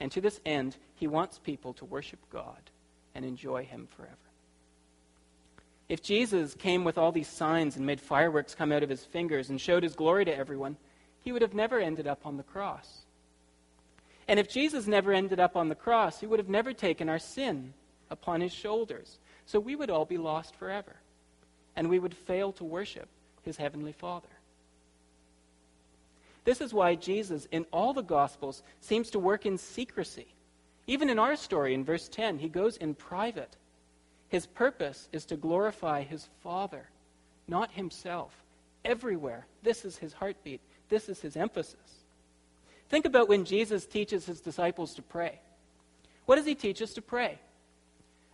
And 0.00 0.10
to 0.12 0.20
this 0.20 0.40
end, 0.44 0.76
he 0.94 1.06
wants 1.06 1.38
people 1.38 1.72
to 1.74 1.84
worship 1.84 2.18
God 2.30 2.70
and 3.14 3.24
enjoy 3.24 3.64
him 3.64 3.88
forever. 3.96 4.16
If 5.88 6.02
Jesus 6.02 6.54
came 6.54 6.84
with 6.84 6.98
all 6.98 7.12
these 7.12 7.28
signs 7.28 7.76
and 7.76 7.86
made 7.86 8.00
fireworks 8.00 8.54
come 8.54 8.72
out 8.72 8.82
of 8.82 8.88
his 8.88 9.04
fingers 9.04 9.50
and 9.50 9.60
showed 9.60 9.82
his 9.82 9.94
glory 9.94 10.24
to 10.24 10.36
everyone, 10.36 10.76
he 11.20 11.30
would 11.32 11.42
have 11.42 11.54
never 11.54 11.78
ended 11.78 12.06
up 12.06 12.26
on 12.26 12.36
the 12.36 12.42
cross. 12.42 13.02
And 14.26 14.40
if 14.40 14.48
Jesus 14.48 14.86
never 14.86 15.12
ended 15.12 15.38
up 15.38 15.56
on 15.56 15.68
the 15.68 15.74
cross, 15.74 16.20
he 16.20 16.26
would 16.26 16.38
have 16.38 16.48
never 16.48 16.72
taken 16.72 17.08
our 17.08 17.18
sin 17.18 17.74
upon 18.10 18.40
his 18.40 18.52
shoulders. 18.52 19.18
So 19.46 19.60
we 19.60 19.76
would 19.76 19.90
all 19.90 20.06
be 20.06 20.16
lost 20.16 20.54
forever. 20.56 20.96
And 21.76 21.90
we 21.90 21.98
would 21.98 22.14
fail 22.14 22.52
to 22.52 22.64
worship 22.64 23.08
his 23.42 23.56
heavenly 23.58 23.92
Father. 23.92 24.28
This 26.44 26.60
is 26.60 26.74
why 26.74 26.94
Jesus, 26.94 27.48
in 27.50 27.64
all 27.72 27.92
the 27.92 28.02
Gospels, 28.02 28.62
seems 28.80 29.10
to 29.10 29.18
work 29.18 29.46
in 29.46 29.56
secrecy. 29.56 30.26
Even 30.86 31.08
in 31.08 31.18
our 31.18 31.36
story, 31.36 31.72
in 31.72 31.84
verse 31.84 32.08
10, 32.08 32.38
he 32.38 32.48
goes 32.48 32.76
in 32.76 32.94
private. 32.94 33.56
His 34.28 34.46
purpose 34.46 35.08
is 35.12 35.24
to 35.26 35.36
glorify 35.36 36.02
his 36.02 36.28
Father, 36.42 36.88
not 37.48 37.72
himself. 37.72 38.34
Everywhere, 38.84 39.46
this 39.62 39.84
is 39.84 39.96
his 39.96 40.12
heartbeat, 40.12 40.60
this 40.90 41.08
is 41.08 41.20
his 41.20 41.36
emphasis. 41.36 42.04
Think 42.90 43.06
about 43.06 43.28
when 43.28 43.46
Jesus 43.46 43.86
teaches 43.86 44.26
his 44.26 44.40
disciples 44.40 44.94
to 44.94 45.02
pray. 45.02 45.40
What 46.26 46.36
does 46.36 46.46
he 46.46 46.54
teach 46.54 46.82
us 46.82 46.92
to 46.94 47.02
pray? 47.02 47.38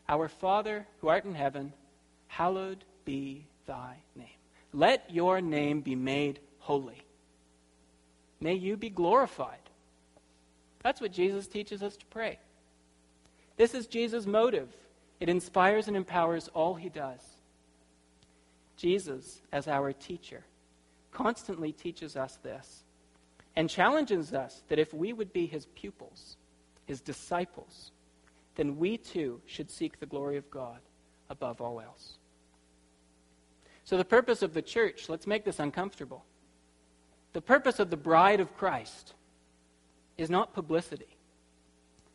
Our 0.09 0.27
Father 0.27 0.87
who 1.01 1.09
art 1.09 1.25
in 1.25 1.35
heaven, 1.35 1.73
hallowed 2.27 2.85
be 3.05 3.47
thy 3.67 3.97
name. 4.17 4.27
Let 4.73 5.09
your 5.11 5.41
name 5.41 5.81
be 5.81 5.95
made 5.95 6.41
holy. 6.59 7.03
May 8.41 8.55
you 8.55 8.77
be 8.77 8.91
glorified. 8.91 9.59
That's 10.83 11.01
what 11.01 11.13
Jesus 11.13 11.47
teaches 11.47 11.83
us 11.83 11.97
to 11.99 12.07
pray. 12.07 12.39
This 13.57 13.75
is 13.75 13.87
Jesus' 13.87 14.27
motive. 14.27 14.69
It 15.21 15.29
inspires 15.29 15.89
and 15.89 15.97
empowers 15.97 16.49
all 16.55 16.75
he 16.75 16.89
does. 16.89 17.21
Jesus, 18.77 19.43
as 19.53 19.69
our 19.69 19.93
teacher, 19.93 20.45
constantly 21.13 21.73
teaches 21.73 22.17
us 22.17 22.39
this. 22.43 22.85
and 23.57 23.69
challenges 23.69 24.33
us 24.33 24.63
that 24.69 24.79
if 24.79 24.95
we 24.95 25.13
would 25.13 25.33
be 25.33 25.47
his 25.47 25.67
pupils, 25.75 26.37
his 26.87 27.01
disciples, 27.01 27.91
then 28.57 28.79
we 28.79 28.97
too 28.97 29.41
should 29.47 29.71
seek 29.71 29.99
the 29.99 30.07
glory 30.07 30.37
of 30.37 30.51
God 30.51 30.79
above 31.29 31.61
all 31.61 31.81
else. 31.81 32.19
So, 33.85 33.97
the 33.97 34.05
purpose 34.05 34.43
of 34.43 34.55
the 34.55 34.63
church, 34.63 35.09
let's 35.09 35.27
make 35.27 35.45
this 35.45 35.59
uncomfortable. 35.59 36.25
The 37.33 37.41
purpose 37.41 37.79
of 37.79 37.91
the 37.91 37.97
bride 37.97 38.41
of 38.41 38.57
Christ 38.57 39.15
is 40.19 40.31
not 40.31 40.53
publicity, 40.53 41.17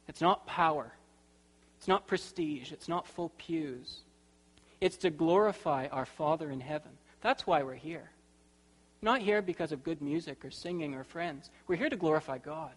it's 0.08 0.22
not 0.22 0.46
power, 0.46 0.92
it's 1.78 1.88
not 1.88 2.08
prestige, 2.08 2.72
it's 2.72 2.88
not 2.88 3.08
full 3.08 3.30
pews. 3.38 4.02
It's 4.82 4.98
to 4.98 5.10
glorify 5.10 5.88
our 5.92 6.06
Father 6.06 6.52
in 6.52 6.60
heaven. 6.60 6.92
That's 7.22 7.48
why 7.48 7.64
we're 7.64 7.76
here. 7.76 8.12
Not 9.02 9.22
here 9.22 9.42
because 9.42 9.72
of 9.72 9.84
good 9.84 10.02
music 10.02 10.44
or 10.44 10.52
singing 10.52 10.96
or 10.96 11.04
friends. 11.04 11.50
We're 11.68 11.78
here 11.78 11.90
to 11.90 11.96
glorify 11.96 12.40
God. 12.40 12.74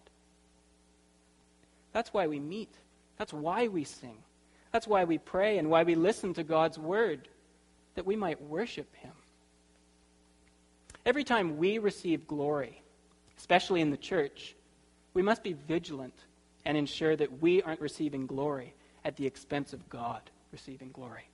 That's 1.91 2.13
why 2.13 2.27
we 2.27 2.39
meet. 2.39 2.73
That's 3.17 3.33
why 3.33 3.67
we 3.67 3.83
sing. 3.83 4.17
That's 4.71 4.87
why 4.87 5.03
we 5.03 5.17
pray 5.17 5.57
and 5.57 5.69
why 5.69 5.83
we 5.83 5.95
listen 5.95 6.33
to 6.35 6.43
God's 6.43 6.77
word, 6.77 7.27
that 7.95 8.05
we 8.05 8.15
might 8.15 8.41
worship 8.41 8.93
Him. 8.95 9.11
Every 11.09 11.23
time 11.23 11.57
we 11.57 11.79
receive 11.79 12.27
glory, 12.27 12.81
especially 13.37 13.81
in 13.81 13.89
the 13.89 13.97
church, 13.97 14.55
we 15.13 15.21
must 15.21 15.43
be 15.43 15.53
vigilant 15.67 16.13
and 16.65 16.77
ensure 16.77 17.15
that 17.15 17.41
we 17.41 17.61
aren't 17.63 17.81
receiving 17.81 18.27
glory 18.27 18.73
at 19.03 19.15
the 19.17 19.25
expense 19.25 19.73
of 19.73 19.89
God 19.89 20.21
receiving 20.51 20.91
glory 20.91 21.29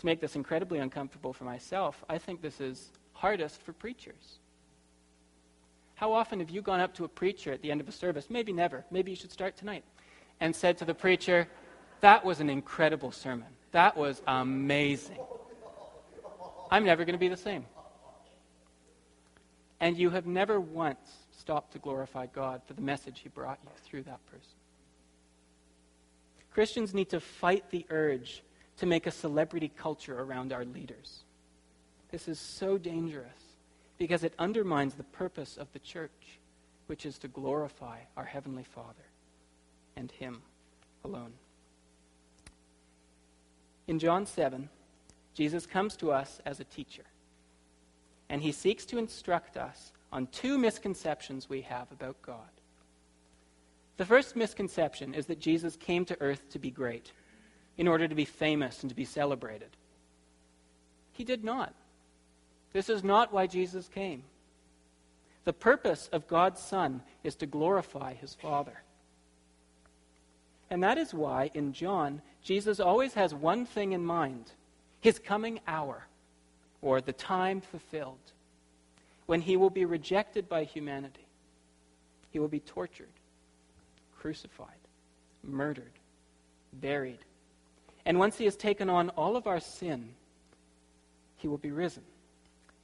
to 0.00 0.06
make 0.06 0.20
this 0.20 0.34
incredibly 0.34 0.78
uncomfortable 0.78 1.32
for 1.32 1.44
myself, 1.44 2.02
I 2.08 2.16
think 2.16 2.40
this 2.40 2.58
is 2.60 2.90
hardest 3.12 3.60
for 3.60 3.74
preachers. 3.74 4.38
How 5.94 6.12
often 6.12 6.40
have 6.40 6.48
you 6.48 6.62
gone 6.62 6.80
up 6.80 6.94
to 6.94 7.04
a 7.04 7.08
preacher 7.08 7.52
at 7.52 7.60
the 7.60 7.70
end 7.70 7.82
of 7.82 7.88
a 7.88 7.92
service, 7.92 8.30
maybe 8.30 8.52
never, 8.52 8.84
maybe 8.90 9.10
you 9.10 9.16
should 9.16 9.30
start 9.30 9.58
tonight, 9.58 9.84
and 10.40 10.56
said 10.56 10.78
to 10.78 10.86
the 10.86 10.94
preacher, 10.94 11.46
That 12.00 12.24
was 12.24 12.40
an 12.40 12.48
incredible 12.48 13.12
sermon. 13.12 13.48
That 13.72 13.94
was 13.94 14.22
amazing. 14.26 15.18
I'm 16.70 16.84
never 16.84 17.04
going 17.04 17.14
to 17.14 17.18
be 17.18 17.28
the 17.28 17.36
same. 17.36 17.66
And 19.80 19.96
you 19.96 20.10
have 20.10 20.26
never 20.26 20.60
once 20.60 21.10
stopped 21.32 21.72
to 21.72 21.78
glorify 21.78 22.26
God 22.26 22.62
for 22.66 22.74
the 22.74 22.82
message 22.82 23.20
He 23.20 23.28
brought 23.28 23.58
you 23.64 23.70
through 23.84 24.04
that 24.04 24.24
person. 24.26 24.52
Christians 26.52 26.94
need 26.94 27.08
to 27.10 27.20
fight 27.20 27.70
the 27.70 27.86
urge 27.90 28.42
to 28.76 28.86
make 28.86 29.06
a 29.06 29.10
celebrity 29.10 29.70
culture 29.76 30.20
around 30.20 30.52
our 30.52 30.64
leaders. 30.64 31.24
This 32.10 32.28
is 32.28 32.38
so 32.38 32.76
dangerous 32.76 33.28
because 33.98 34.24
it 34.24 34.34
undermines 34.38 34.94
the 34.94 35.04
purpose 35.04 35.56
of 35.56 35.72
the 35.72 35.78
church, 35.78 36.38
which 36.86 37.06
is 37.06 37.18
to 37.18 37.28
glorify 37.28 37.98
our 38.16 38.24
Heavenly 38.24 38.64
Father 38.64 39.06
and 39.96 40.10
Him 40.10 40.42
alone. 41.04 41.32
In 43.86 43.98
John 43.98 44.26
7, 44.26 44.68
Jesus 45.40 45.64
comes 45.64 45.96
to 45.96 46.12
us 46.12 46.38
as 46.44 46.60
a 46.60 46.64
teacher, 46.64 47.04
and 48.28 48.42
he 48.42 48.52
seeks 48.52 48.84
to 48.84 48.98
instruct 48.98 49.56
us 49.56 49.90
on 50.12 50.26
two 50.26 50.58
misconceptions 50.58 51.48
we 51.48 51.62
have 51.62 51.90
about 51.90 52.20
God. 52.20 52.50
The 53.96 54.04
first 54.04 54.36
misconception 54.36 55.14
is 55.14 55.24
that 55.28 55.40
Jesus 55.40 55.76
came 55.76 56.04
to 56.04 56.20
earth 56.20 56.50
to 56.50 56.58
be 56.58 56.70
great 56.70 57.12
in 57.78 57.88
order 57.88 58.06
to 58.06 58.14
be 58.14 58.26
famous 58.26 58.82
and 58.82 58.90
to 58.90 58.94
be 58.94 59.06
celebrated. 59.06 59.70
He 61.12 61.24
did 61.24 61.42
not. 61.42 61.74
This 62.74 62.90
is 62.90 63.02
not 63.02 63.32
why 63.32 63.46
Jesus 63.46 63.88
came. 63.88 64.24
The 65.44 65.54
purpose 65.54 66.10
of 66.12 66.28
God's 66.28 66.60
Son 66.60 67.00
is 67.24 67.34
to 67.36 67.46
glorify 67.46 68.12
his 68.12 68.34
Father. 68.34 68.82
And 70.68 70.82
that 70.82 70.98
is 70.98 71.14
why 71.14 71.50
in 71.54 71.72
John, 71.72 72.20
Jesus 72.42 72.78
always 72.78 73.14
has 73.14 73.32
one 73.32 73.64
thing 73.64 73.92
in 73.92 74.04
mind 74.04 74.52
his 75.00 75.18
coming 75.18 75.60
hour, 75.66 76.06
or 76.82 77.00
the 77.00 77.12
time 77.12 77.60
fulfilled, 77.60 78.18
when 79.26 79.40
he 79.40 79.56
will 79.56 79.70
be 79.70 79.84
rejected 79.84 80.48
by 80.48 80.64
humanity. 80.64 81.26
He 82.30 82.38
will 82.38 82.48
be 82.48 82.60
tortured, 82.60 83.08
crucified, 84.18 84.68
murdered, 85.42 85.92
buried, 86.72 87.18
and 88.06 88.18
once 88.18 88.38
he 88.38 88.44
has 88.44 88.56
taken 88.56 88.88
on 88.88 89.10
all 89.10 89.36
of 89.36 89.46
our 89.46 89.60
sin, 89.60 90.10
he 91.36 91.48
will 91.48 91.58
be 91.58 91.70
risen, 91.70 92.02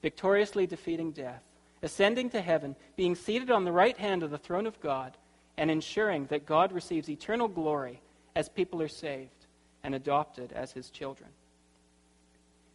victoriously 0.02 0.66
defeating 0.66 1.12
death, 1.12 1.42
ascending 1.82 2.30
to 2.30 2.40
heaven, 2.40 2.76
being 2.96 3.14
seated 3.14 3.50
on 3.50 3.64
the 3.64 3.72
right 3.72 3.96
hand 3.96 4.22
of 4.22 4.30
the 4.30 4.38
throne 4.38 4.66
of 4.66 4.80
God, 4.80 5.16
and 5.56 5.70
ensuring 5.70 6.26
that 6.26 6.46
God 6.46 6.72
receives 6.72 7.08
eternal 7.08 7.48
glory 7.48 8.00
as 8.34 8.48
people 8.48 8.82
are 8.82 8.88
saved 8.88 9.46
and 9.82 9.94
adopted 9.94 10.52
as 10.52 10.72
his 10.72 10.90
children. 10.90 11.30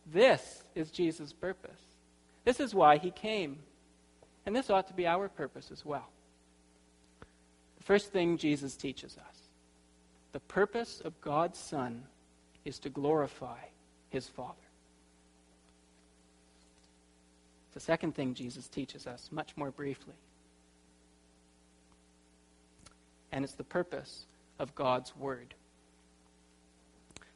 This 0.06 0.64
is 0.76 0.92
Jesus' 0.92 1.34
purpose. 1.34 1.80
This 2.44 2.60
is 2.60 2.74
why 2.74 2.98
he 2.98 3.12
came. 3.12 3.60
And 4.46 4.56
this 4.56 4.70
ought 4.70 4.88
to 4.88 4.94
be 4.94 5.06
our 5.06 5.30
purpose 5.30 5.70
as 5.72 5.86
well. 5.86 6.10
The 7.78 7.84
first 7.84 8.12
thing 8.12 8.38
Jesus 8.38 8.76
teaches 8.76 9.18
us 9.18 9.42
the 10.32 10.40
purpose 10.40 11.02
of 11.04 11.20
God's 11.20 11.60
Son 11.60 12.04
is 12.64 12.80
to 12.80 12.90
glorify 12.90 13.60
his 14.10 14.28
Father. 14.28 14.56
The 17.74 17.80
second 17.80 18.16
thing 18.16 18.34
Jesus 18.34 18.68
teaches 18.68 19.08
us, 19.08 19.30
much 19.32 19.56
more 19.56 19.72
briefly. 19.72 20.14
And 23.32 23.44
it's 23.44 23.54
the 23.54 23.64
purpose 23.64 24.26
of 24.60 24.76
God's 24.76 25.16
Word. 25.16 25.54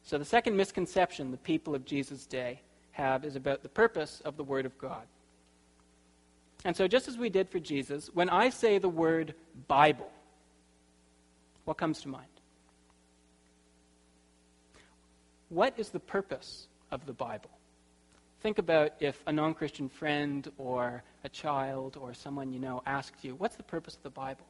So, 0.05 0.17
the 0.17 0.25
second 0.25 0.55
misconception 0.55 1.31
the 1.31 1.37
people 1.37 1.75
of 1.75 1.83
Jesus' 1.83 2.25
day 2.25 2.61
have 2.91 3.25
is 3.25 3.35
about 3.35 3.63
the 3.63 3.69
purpose 3.69 4.21
of 4.23 4.37
the 4.37 4.43
Word 4.43 4.65
of 4.65 4.77
God. 4.77 5.01
And 6.63 6.75
so, 6.75 6.87
just 6.87 7.07
as 7.07 7.17
we 7.17 7.29
did 7.29 7.49
for 7.49 7.59
Jesus, 7.59 8.09
when 8.13 8.29
I 8.29 8.49
say 8.49 8.77
the 8.77 8.89
word 8.89 9.33
Bible, 9.67 10.09
what 11.65 11.77
comes 11.77 12.01
to 12.01 12.07
mind? 12.07 12.27
what 15.49 15.73
is 15.77 15.89
the 15.89 15.99
purpose 15.99 16.67
of 16.91 17.05
the 17.05 17.13
Bible? 17.13 17.49
Think 18.41 18.57
about 18.59 18.91
if 18.99 19.21
a 19.25 19.31
non 19.31 19.53
Christian 19.53 19.89
friend 19.89 20.51
or 20.57 21.03
a 21.23 21.29
child 21.29 21.97
or 21.99 22.13
someone 22.13 22.51
you 22.51 22.59
know 22.59 22.83
asked 22.85 23.23
you, 23.23 23.35
What's 23.35 23.55
the 23.55 23.63
purpose 23.63 23.95
of 23.95 24.03
the 24.03 24.09
Bible? 24.09 24.45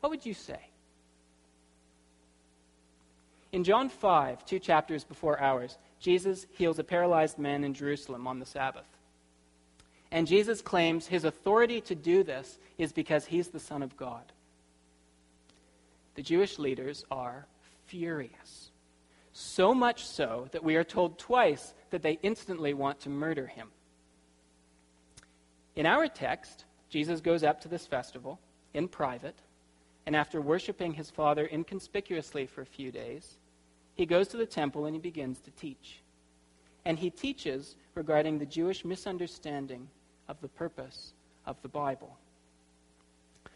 What 0.00 0.10
would 0.10 0.26
you 0.26 0.34
say? 0.34 0.60
In 3.52 3.64
John 3.64 3.90
5, 3.90 4.46
two 4.46 4.58
chapters 4.58 5.04
before 5.04 5.38
ours, 5.38 5.76
Jesus 6.00 6.46
heals 6.52 6.78
a 6.78 6.84
paralyzed 6.84 7.38
man 7.38 7.64
in 7.64 7.74
Jerusalem 7.74 8.26
on 8.26 8.38
the 8.38 8.46
Sabbath. 8.46 8.86
And 10.10 10.26
Jesus 10.26 10.62
claims 10.62 11.06
his 11.06 11.24
authority 11.24 11.80
to 11.82 11.94
do 11.94 12.22
this 12.22 12.58
is 12.78 12.92
because 12.92 13.26
he's 13.26 13.48
the 13.48 13.60
Son 13.60 13.82
of 13.82 13.96
God. 13.96 14.24
The 16.14 16.22
Jewish 16.22 16.58
leaders 16.58 17.04
are 17.10 17.46
furious. 17.86 18.70
So 19.32 19.74
much 19.74 20.04
so 20.04 20.48
that 20.52 20.64
we 20.64 20.76
are 20.76 20.84
told 20.84 21.18
twice 21.18 21.74
that 21.90 22.02
they 22.02 22.18
instantly 22.22 22.74
want 22.74 23.00
to 23.00 23.10
murder 23.10 23.46
him. 23.46 23.68
In 25.76 25.86
our 25.86 26.06
text, 26.08 26.64
Jesus 26.90 27.20
goes 27.20 27.42
up 27.42 27.62
to 27.62 27.68
this 27.68 27.86
festival 27.86 28.38
in 28.74 28.88
private, 28.88 29.38
and 30.04 30.14
after 30.14 30.40
worshiping 30.40 30.92
his 30.92 31.10
Father 31.10 31.48
inconspicuously 31.50 32.46
for 32.46 32.60
a 32.60 32.66
few 32.66 32.90
days, 32.90 33.38
he 33.94 34.06
goes 34.06 34.28
to 34.28 34.36
the 34.36 34.46
temple 34.46 34.86
and 34.86 34.94
he 34.94 35.00
begins 35.00 35.40
to 35.40 35.50
teach. 35.52 36.02
And 36.84 36.98
he 36.98 37.10
teaches 37.10 37.76
regarding 37.94 38.38
the 38.38 38.46
Jewish 38.46 38.84
misunderstanding 38.84 39.88
of 40.28 40.40
the 40.40 40.48
purpose 40.48 41.12
of 41.46 41.60
the 41.62 41.68
Bible. 41.68 42.16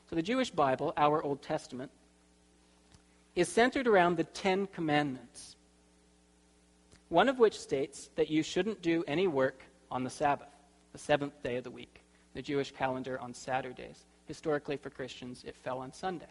So, 0.08 0.14
the 0.14 0.22
Jewish 0.22 0.50
Bible, 0.50 0.92
our 0.96 1.22
Old 1.22 1.42
Testament, 1.42 1.90
is 3.34 3.48
centered 3.48 3.88
around 3.88 4.16
the 4.16 4.24
Ten 4.24 4.68
Commandments 4.68 5.56
one 7.08 7.28
of 7.28 7.38
which 7.38 7.58
states 7.58 8.10
that 8.16 8.30
you 8.30 8.42
shouldn't 8.42 8.82
do 8.82 9.04
any 9.06 9.26
work 9.28 9.62
on 9.90 10.02
the 10.02 10.10
Sabbath, 10.10 10.48
the 10.92 10.98
seventh 10.98 11.40
day 11.42 11.56
of 11.56 11.64
the 11.64 11.70
week, 11.70 12.00
the 12.34 12.42
Jewish 12.42 12.72
calendar 12.72 13.18
on 13.20 13.32
Saturdays. 13.32 14.06
Historically, 14.26 14.76
for 14.76 14.90
Christians, 14.90 15.44
it 15.46 15.54
fell 15.56 15.78
on 15.78 15.92
Sunday. 15.92 16.26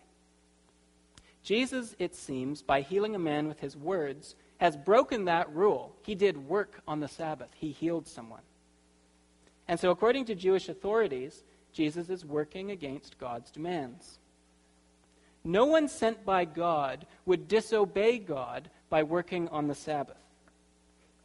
Jesus, 1.46 1.96
it 2.00 2.14
seems, 2.14 2.62
by 2.62 2.82
healing 2.82 3.16
a 3.16 3.20
man 3.20 3.48
with 3.48 3.62
his 3.62 3.78
words, 3.78 4.36
has 4.58 4.76
broken 4.76 5.26
that 5.26 5.54
rule. 5.54 5.96
He 6.02 6.16
did 6.16 6.50
work 6.50 6.82
on 6.88 7.00
the 7.00 7.08
Sabbath, 7.08 7.50
he 7.56 7.72
healed 7.72 8.08
someone. 8.08 8.42
And 9.68 9.80
so, 9.80 9.92
according 9.92 10.26
to 10.26 10.36
Jewish 10.36 10.68
authorities, 10.68 11.44
Jesus 11.72 12.10
is 12.10 12.26
working 12.26 12.72
against 12.72 13.18
God's 13.18 13.50
demands. 13.50 14.20
No 15.44 15.66
one 15.66 15.88
sent 15.88 16.26
by 16.26 16.46
God 16.46 17.06
would 17.26 17.48
disobey 17.48 18.20
God 18.20 18.70
by 18.90 19.04
working 19.04 19.48
on 19.50 19.68
the 19.68 19.76
Sabbath 19.76 20.18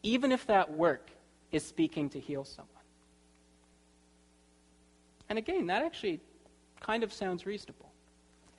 even 0.03 0.33
if 0.33 0.47
that 0.47 0.73
work 0.73 1.11
is 1.53 1.65
speaking 1.65 2.09
to 2.11 2.21
heal 2.21 2.45
someone. 2.45 2.69
And 5.29 5.39
again, 5.39 5.67
that 5.67 5.83
actually 5.83 6.21
kind 6.81 7.03
of 7.03 7.13
sounds 7.13 7.47
reasonable. 7.47 7.90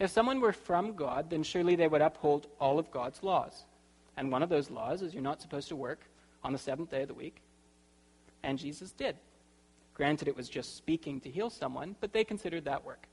If 0.02 0.10
someone 0.10 0.42
were 0.42 0.52
from 0.52 0.96
God, 0.96 1.30
then 1.30 1.44
surely 1.44 1.76
they 1.76 1.88
would 1.88 2.02
uphold 2.02 2.48
all 2.60 2.80
of 2.80 2.90
God's 2.90 3.22
laws. 3.22 3.66
And 4.18 4.32
one 4.32 4.42
of 4.42 4.50
those 4.50 4.72
laws 4.72 5.04
is 5.04 5.14
you're 5.14 5.22
not 5.22 5.44
supposed 5.44 5.68
to 5.68 5.76
work 5.76 6.00
on 6.44 6.54
the 6.54 6.58
seventh 6.58 6.90
day 6.90 7.04
of 7.04 7.08
the 7.08 7.14
week. 7.14 7.40
And 8.42 8.58
Jesus 8.58 8.92
did. 8.92 9.16
Granted, 9.94 10.28
it 10.28 10.36
was 10.36 10.50
just 10.50 10.76
speaking 10.76 11.20
to 11.20 11.30
heal 11.30 11.52
someone, 11.52 11.96
but 12.02 12.14
they 12.14 12.24
considered 12.24 12.66
that 12.66 12.84
work. 12.84 13.06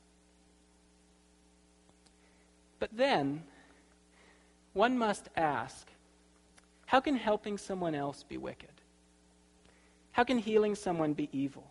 But 2.79 2.89
then, 2.91 3.43
one 4.73 4.97
must 4.97 5.29
ask 5.37 5.87
how 6.87 7.01
can 7.01 7.15
helping 7.15 7.59
someone 7.59 7.93
else 7.93 8.23
be 8.23 8.37
wicked? 8.37 8.81
How 10.11 10.23
can 10.23 10.39
healing 10.39 10.73
someone 10.73 11.13
be 11.13 11.29
evil? 11.31 11.69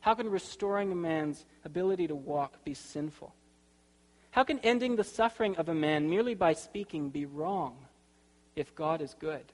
How 0.00 0.14
can 0.14 0.28
restoring 0.28 0.90
a 0.90 0.96
man's 0.96 1.44
ability 1.64 2.08
to 2.08 2.16
walk 2.16 2.64
be 2.64 2.74
sinful? 2.74 3.32
How 4.32 4.44
can 4.44 4.58
ending 4.60 4.96
the 4.96 5.04
suffering 5.04 5.56
of 5.56 5.68
a 5.68 5.74
man 5.74 6.08
merely 6.08 6.34
by 6.34 6.54
speaking 6.54 7.10
be 7.10 7.26
wrong 7.26 7.76
if 8.56 8.74
God 8.74 9.02
is 9.02 9.14
good? 9.18 9.44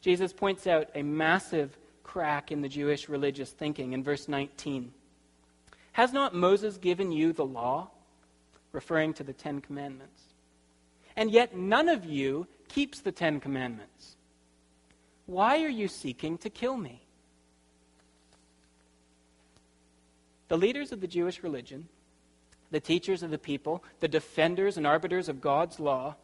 Jesus 0.00 0.32
points 0.32 0.66
out 0.66 0.88
a 0.94 1.02
massive 1.02 1.78
crack 2.02 2.50
in 2.50 2.62
the 2.62 2.68
Jewish 2.68 3.08
religious 3.08 3.50
thinking 3.50 3.92
in 3.92 4.02
verse 4.02 4.28
19. 4.28 4.92
Has 5.92 6.12
not 6.12 6.34
Moses 6.34 6.76
given 6.76 7.12
you 7.12 7.32
the 7.32 7.46
law? 7.46 7.88
Referring 8.72 9.14
to 9.14 9.24
the 9.24 9.32
Ten 9.32 9.60
Commandments. 9.60 10.22
And 11.16 11.30
yet 11.30 11.56
none 11.56 11.88
of 11.88 12.04
you 12.04 12.48
keeps 12.68 13.00
the 13.00 13.12
Ten 13.12 13.38
Commandments. 13.38 14.16
Why 15.26 15.62
are 15.62 15.68
you 15.68 15.86
seeking 15.86 16.36
to 16.38 16.50
kill 16.50 16.76
me? 16.76 17.00
The 20.48 20.58
leaders 20.58 20.92
of 20.92 21.00
the 21.00 21.06
Jewish 21.06 21.42
religion, 21.42 21.88
the 22.76 22.80
teachers 22.80 23.22
of 23.22 23.30
the 23.30 23.38
people, 23.38 23.82
the 24.00 24.06
defenders 24.06 24.76
and 24.76 24.86
arbiters 24.86 25.30
of 25.30 25.40
God's 25.40 25.80
law, 25.80 26.14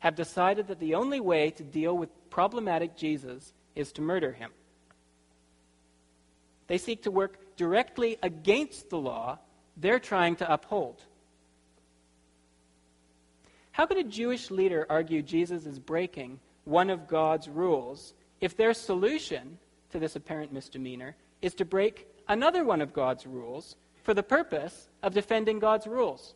have 0.00 0.16
decided 0.16 0.66
that 0.66 0.80
the 0.80 0.96
only 0.96 1.20
way 1.20 1.50
to 1.52 1.62
deal 1.62 1.96
with 1.96 2.08
problematic 2.30 2.96
Jesus 2.96 3.52
is 3.76 3.92
to 3.92 4.02
murder 4.02 4.32
him. 4.32 4.50
They 6.66 6.78
seek 6.78 7.04
to 7.04 7.12
work 7.12 7.38
directly 7.54 8.18
against 8.24 8.90
the 8.90 8.98
law 8.98 9.38
they're 9.76 10.00
trying 10.00 10.34
to 10.36 10.52
uphold. 10.52 11.00
How 13.70 13.86
could 13.86 13.98
a 13.98 14.02
Jewish 14.02 14.50
leader 14.50 14.86
argue 14.90 15.22
Jesus 15.22 15.64
is 15.64 15.78
breaking 15.78 16.40
one 16.64 16.90
of 16.90 17.06
God's 17.06 17.48
rules 17.48 18.14
if 18.40 18.56
their 18.56 18.74
solution 18.74 19.58
to 19.92 20.00
this 20.00 20.16
apparent 20.16 20.52
misdemeanor 20.52 21.14
is 21.40 21.54
to 21.54 21.64
break 21.64 22.08
another 22.26 22.64
one 22.64 22.80
of 22.80 22.92
God's 22.92 23.28
rules 23.28 23.76
for 24.04 24.14
the 24.14 24.22
purpose 24.22 24.88
of 25.02 25.12
defending 25.12 25.58
God's 25.58 25.88
rules? 25.88 26.34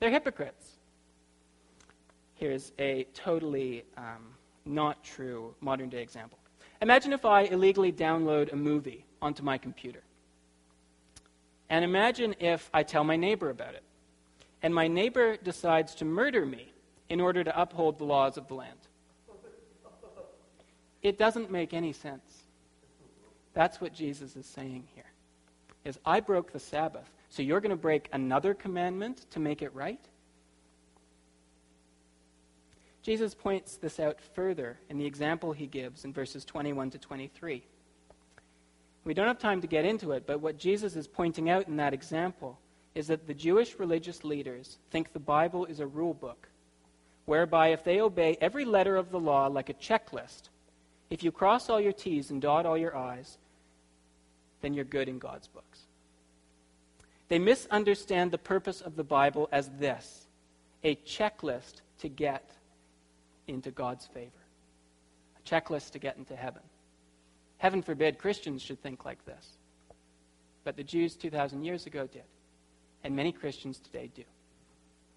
They're 0.00 0.10
hypocrites. 0.10 0.66
Here's 2.36 2.72
a 2.78 3.06
totally 3.14 3.84
um, 3.96 4.34
not 4.64 5.04
true 5.04 5.54
modern 5.60 5.88
day 5.90 6.02
example. 6.02 6.38
Imagine 6.80 7.12
if 7.12 7.24
I 7.24 7.42
illegally 7.42 7.92
download 7.92 8.52
a 8.52 8.56
movie 8.56 9.04
onto 9.20 9.42
my 9.42 9.58
computer. 9.58 10.02
And 11.70 11.84
imagine 11.84 12.34
if 12.40 12.68
I 12.74 12.82
tell 12.82 13.04
my 13.04 13.16
neighbor 13.16 13.50
about 13.50 13.74
it. 13.74 13.82
And 14.62 14.74
my 14.74 14.88
neighbor 14.88 15.36
decides 15.36 15.94
to 15.96 16.04
murder 16.04 16.44
me 16.46 16.72
in 17.08 17.20
order 17.20 17.44
to 17.44 17.60
uphold 17.60 17.98
the 17.98 18.04
laws 18.04 18.36
of 18.36 18.48
the 18.48 18.54
land. 18.54 18.78
It 21.02 21.18
doesn't 21.18 21.50
make 21.50 21.74
any 21.74 21.92
sense. 21.92 22.44
That's 23.52 23.80
what 23.80 23.92
Jesus 23.92 24.36
is 24.36 24.46
saying 24.46 24.84
here. 24.94 25.04
Is 25.84 25.98
I 26.04 26.20
broke 26.20 26.52
the 26.52 26.60
Sabbath, 26.60 27.10
so 27.28 27.42
you're 27.42 27.60
going 27.60 27.70
to 27.70 27.76
break 27.76 28.08
another 28.12 28.54
commandment 28.54 29.26
to 29.30 29.40
make 29.40 29.62
it 29.62 29.74
right? 29.74 30.00
Jesus 33.02 33.34
points 33.34 33.76
this 33.76 34.00
out 34.00 34.18
further 34.34 34.78
in 34.88 34.96
the 34.96 35.04
example 35.04 35.52
he 35.52 35.66
gives 35.66 36.06
in 36.06 36.12
verses 36.12 36.42
21 36.44 36.90
to 36.92 36.98
23. 36.98 37.62
We 39.04 39.12
don't 39.12 39.26
have 39.26 39.38
time 39.38 39.60
to 39.60 39.66
get 39.66 39.84
into 39.84 40.12
it, 40.12 40.26
but 40.26 40.40
what 40.40 40.56
Jesus 40.56 40.96
is 40.96 41.06
pointing 41.06 41.50
out 41.50 41.68
in 41.68 41.76
that 41.76 41.92
example 41.92 42.58
is 42.94 43.08
that 43.08 43.26
the 43.26 43.34
Jewish 43.34 43.78
religious 43.78 44.24
leaders 44.24 44.78
think 44.90 45.12
the 45.12 45.18
Bible 45.18 45.66
is 45.66 45.80
a 45.80 45.86
rule 45.86 46.14
book, 46.14 46.48
whereby 47.26 47.68
if 47.68 47.84
they 47.84 48.00
obey 48.00 48.38
every 48.40 48.64
letter 48.64 48.96
of 48.96 49.10
the 49.10 49.20
law 49.20 49.48
like 49.48 49.68
a 49.68 49.74
checklist, 49.74 50.48
if 51.10 51.22
you 51.22 51.30
cross 51.30 51.68
all 51.68 51.80
your 51.80 51.92
T's 51.92 52.30
and 52.30 52.40
dot 52.40 52.64
all 52.64 52.78
your 52.78 52.96
I's, 52.96 53.36
then 54.64 54.72
you're 54.72 54.84
good 54.84 55.08
in 55.08 55.18
God's 55.18 55.46
books. 55.46 55.80
They 57.28 57.38
misunderstand 57.38 58.30
the 58.30 58.38
purpose 58.38 58.80
of 58.80 58.96
the 58.96 59.04
Bible 59.04 59.48
as 59.52 59.68
this 59.78 60.26
a 60.82 60.96
checklist 60.96 61.82
to 61.98 62.08
get 62.08 62.50
into 63.46 63.70
God's 63.70 64.06
favor, 64.06 64.30
a 65.38 65.48
checklist 65.48 65.90
to 65.92 65.98
get 65.98 66.16
into 66.16 66.36
heaven. 66.36 66.62
Heaven 67.58 67.82
forbid 67.82 68.18
Christians 68.18 68.62
should 68.62 68.82
think 68.82 69.04
like 69.04 69.24
this. 69.24 69.56
But 70.64 70.76
the 70.76 70.84
Jews 70.84 71.14
2,000 71.16 71.64
years 71.64 71.86
ago 71.86 72.06
did, 72.06 72.24
and 73.02 73.14
many 73.14 73.32
Christians 73.32 73.78
today 73.78 74.10
do. 74.14 74.24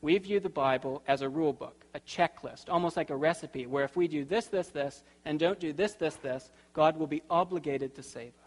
We 0.02 0.18
view 0.18 0.40
the 0.40 0.50
Bible 0.50 1.04
as 1.08 1.22
a 1.22 1.30
rule 1.30 1.54
book, 1.54 1.86
a 1.94 2.00
checklist, 2.02 2.66
almost 2.70 2.98
like 2.98 3.10
a 3.10 3.16
recipe, 3.16 3.66
where 3.66 3.84
if 3.84 3.96
we 3.96 4.08
do 4.08 4.24
this, 4.24 4.48
this, 4.48 4.68
this, 4.68 5.04
and 5.26 5.40
don't 5.40 5.60
do 5.60 5.74
this, 5.74 5.94
this, 5.94 6.16
this, 6.16 6.52
God 6.74 6.98
will 6.98 7.08
be 7.08 7.24
obligated 7.30 7.96
to 7.96 8.04
save 8.04 8.34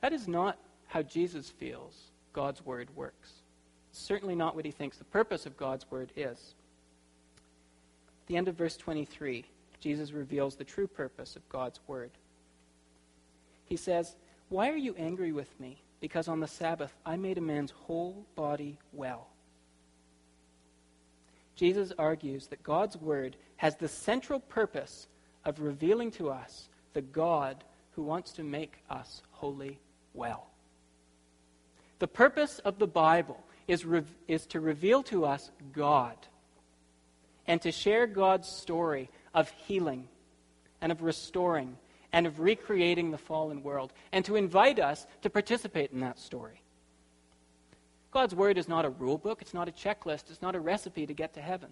That 0.00 0.12
is 0.12 0.28
not 0.28 0.58
how 0.86 1.02
Jesus 1.02 1.50
feels 1.50 2.10
God's 2.32 2.64
word 2.64 2.88
works. 2.94 3.32
certainly 3.92 4.34
not 4.34 4.54
what 4.54 4.66
he 4.66 4.70
thinks 4.70 4.98
the 4.98 5.04
purpose 5.04 5.46
of 5.46 5.56
God's 5.56 5.90
word 5.90 6.12
is 6.16 6.54
the 8.26 8.36
end 8.36 8.48
of 8.48 8.56
verse 8.56 8.76
23, 8.76 9.44
Jesus 9.80 10.12
reveals 10.12 10.56
the 10.56 10.64
true 10.64 10.86
purpose 10.86 11.36
of 11.36 11.48
God's 11.48 11.80
word. 11.86 12.10
He 13.64 13.76
says, 13.76 14.16
Why 14.48 14.70
are 14.70 14.76
you 14.76 14.94
angry 14.98 15.32
with 15.32 15.58
me? 15.60 15.82
Because 16.00 16.28
on 16.28 16.40
the 16.40 16.48
Sabbath 16.48 16.94
I 17.04 17.16
made 17.16 17.38
a 17.38 17.42
man's 17.42 17.70
whole 17.70 18.26
body 18.34 18.78
well. 18.92 19.28
Jesus 21.54 21.92
argues 21.98 22.48
that 22.48 22.62
God's 22.62 22.96
word 22.96 23.36
has 23.56 23.76
the 23.76 23.88
central 23.88 24.40
purpose 24.40 25.06
of 25.44 25.60
revealing 25.60 26.10
to 26.12 26.28
us 26.28 26.68
the 26.92 27.00
God 27.00 27.64
who 27.92 28.02
wants 28.02 28.32
to 28.32 28.42
make 28.42 28.82
us 28.90 29.22
wholly 29.30 29.78
well. 30.16 30.48
The 31.98 32.08
purpose 32.08 32.58
of 32.60 32.78
the 32.78 32.86
Bible 32.86 33.42
is, 33.68 33.84
re- 33.84 34.02
is 34.28 34.46
to 34.46 34.60
reveal 34.60 35.02
to 35.04 35.24
us 35.24 35.50
God 35.72 36.16
and 37.46 37.60
to 37.62 37.72
share 37.72 38.06
God's 38.06 38.48
story 38.48 39.10
of 39.34 39.50
healing 39.50 40.08
and 40.80 40.92
of 40.92 41.02
restoring 41.02 41.76
and 42.12 42.26
of 42.26 42.40
recreating 42.40 43.10
the 43.10 43.18
fallen 43.18 43.62
world, 43.62 43.92
and 44.12 44.24
to 44.24 44.36
invite 44.36 44.78
us 44.78 45.06
to 45.20 45.28
participate 45.28 45.90
in 45.92 46.00
that 46.00 46.18
story. 46.18 46.62
God's 48.10 48.34
Word 48.34 48.56
is 48.56 48.68
not 48.68 48.86
a 48.86 48.90
rule 48.90 49.18
book, 49.18 49.42
it's 49.42 49.52
not 49.52 49.68
a 49.68 49.72
checklist, 49.72 50.30
it's 50.30 50.40
not 50.40 50.54
a 50.54 50.60
recipe 50.60 51.06
to 51.06 51.12
get 51.12 51.34
to 51.34 51.42
heaven. 51.42 51.70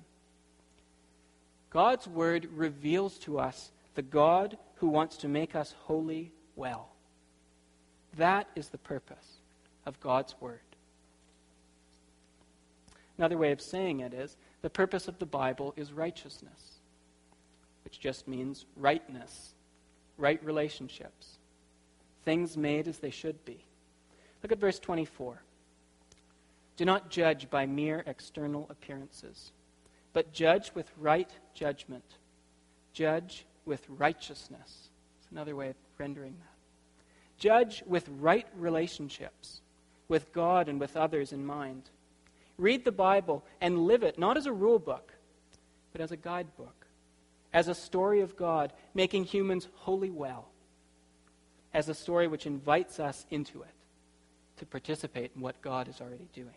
God's 1.71 2.07
Word 2.07 2.47
reveals 2.55 3.17
to 3.21 3.39
us 3.39 3.73
the 3.95 4.03
God 4.03 4.59
who 4.77 4.89
wants 4.89 5.17
to 5.19 5.29
make 5.29 5.57
us 5.57 5.75
wholly 5.85 6.33
well. 6.57 6.94
That 8.17 8.49
is 8.55 8.69
the 8.69 8.79
purpose 8.79 9.39
of 9.87 10.01
God's 10.01 10.35
Word. 10.41 10.61
Another 13.19 13.39
way 13.39 13.53
of 13.53 13.61
saying 13.61 14.01
it 14.01 14.13
is 14.13 14.37
the 14.63 14.71
purpose 14.71 15.09
of 15.09 15.19
the 15.19 15.27
Bible 15.27 15.75
is 15.77 15.93
righteousness, 15.93 16.81
which 17.85 18.01
just 18.01 18.27
means 18.27 18.67
rightness, 18.77 19.55
right 20.17 20.43
relationships, 20.45 21.39
things 22.25 22.57
made 22.57 22.89
as 22.89 22.99
they 22.99 23.11
should 23.11 23.45
be. 23.45 23.65
Look 24.43 24.53
at 24.53 24.59
verse 24.59 24.79
24. 24.79 25.43
Do 26.77 26.85
not 26.85 27.09
judge 27.09 27.49
by 27.51 27.67
mere 27.67 28.03
external 28.07 28.67
appearances, 28.69 29.53
but 30.13 30.33
judge 30.33 30.73
with 30.75 30.91
right 30.99 31.31
judgment. 31.55 32.05
Judge 32.93 33.47
with 33.65 33.85
righteousness. 33.89 34.89
It's 35.19 35.31
another 35.31 35.55
way 35.55 35.71
of 35.71 35.77
rendering 35.99 36.35
that. 36.41 36.54
Judge 37.39 37.83
with 37.87 38.09
right 38.21 38.47
relationships 38.57 39.61
with 40.09 40.33
God 40.33 40.69
and 40.69 40.79
with 40.79 40.97
others 40.97 41.33
in 41.33 41.45
mind. 41.45 41.91
Read 42.59 42.85
the 42.85 42.93
Bible 42.93 43.45
and 43.61 43.87
live 43.87 44.03
it, 44.03 44.19
not 44.19 44.37
as 44.37 44.47
a 44.47 44.53
rule 44.53 44.79
book, 44.79 45.13
but 45.93 46.01
as 46.01 46.13
a 46.13 46.17
guidebook, 46.17 46.87
as 47.53 47.69
a 47.69 47.75
story 47.75 48.21
of 48.21 48.37
God 48.37 48.73
making 48.95 49.25
humans 49.25 49.69
wholly 49.75 50.11
well, 50.11 50.49
as 51.73 51.89
a 51.89 51.95
story 51.95 52.29
which 52.29 52.47
invites 52.47 53.01
us 53.01 53.27
into 53.31 53.63
it 53.63 53.75
to 54.59 54.67
participate 54.67 55.33
in 55.35 55.41
what 55.41 55.61
God 55.63 55.89
is 55.89 56.01
already 56.01 56.29
doing. 56.33 56.55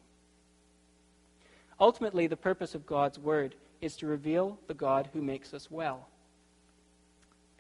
Ultimately, 1.79 2.27
the 2.27 2.37
purpose 2.37 2.75
of 2.75 2.85
God's 2.85 3.19
Word 3.19 3.55
is 3.81 3.95
to 3.97 4.07
reveal 4.07 4.59
the 4.67 4.73
God 4.73 5.09
who 5.13 5.21
makes 5.21 5.53
us 5.53 5.69
well. 5.69 6.07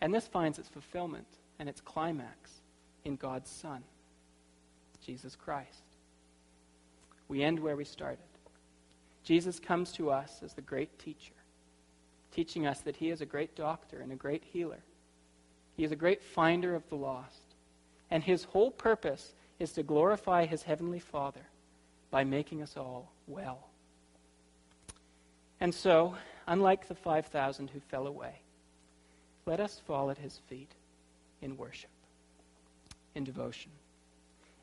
And 0.01 0.13
this 0.13 0.27
finds 0.27 0.59
its 0.59 0.69
fulfillment 0.69 1.27
and 1.59 1.67
its 1.67 1.81
climax 1.81 2.61
in 3.07 3.15
God's 3.15 3.49
Son, 3.49 3.81
Jesus 5.03 5.35
Christ. 5.35 5.83
We 7.29 7.41
end 7.41 7.57
where 7.59 7.77
we 7.77 7.85
started. 7.85 8.19
Jesus 9.23 9.59
comes 9.59 9.91
to 9.93 10.11
us 10.11 10.41
as 10.43 10.53
the 10.53 10.61
great 10.61 10.99
teacher, 10.99 11.33
teaching 12.31 12.67
us 12.67 12.81
that 12.81 12.97
he 12.97 13.09
is 13.09 13.21
a 13.21 13.25
great 13.25 13.55
doctor 13.55 14.01
and 14.01 14.11
a 14.11 14.15
great 14.15 14.43
healer. 14.51 14.83
He 15.77 15.85
is 15.85 15.91
a 15.91 15.95
great 15.95 16.21
finder 16.21 16.75
of 16.75 16.87
the 16.89 16.95
lost. 16.95 17.55
And 18.11 18.23
his 18.23 18.43
whole 18.43 18.71
purpose 18.71 19.33
is 19.57 19.71
to 19.73 19.83
glorify 19.83 20.45
his 20.45 20.63
heavenly 20.63 20.99
Father 20.99 21.47
by 22.11 22.23
making 22.23 22.61
us 22.61 22.75
all 22.75 23.11
well. 23.25 23.67
And 25.59 25.73
so, 25.73 26.15
unlike 26.45 26.87
the 26.87 26.95
5,000 26.95 27.69
who 27.69 27.79
fell 27.79 28.07
away, 28.07 28.41
let 29.45 29.59
us 29.59 29.81
fall 29.85 30.09
at 30.09 30.17
his 30.17 30.39
feet 30.49 30.71
in 31.41 31.57
worship, 31.57 31.89
in 33.17 33.23
devotion, 33.23 33.71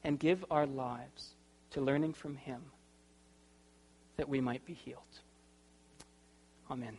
and 0.05 0.19
give 0.19 0.45
our 0.51 0.67
lives 0.67 1.35
to 1.73 1.81
learning 1.81 2.15
from 2.15 2.37
him 2.37 2.63
that 4.17 4.29
we 4.29 4.41
might 4.41 4.65
be 4.65 4.73
healed. 4.73 5.03
Amen. 6.71 6.97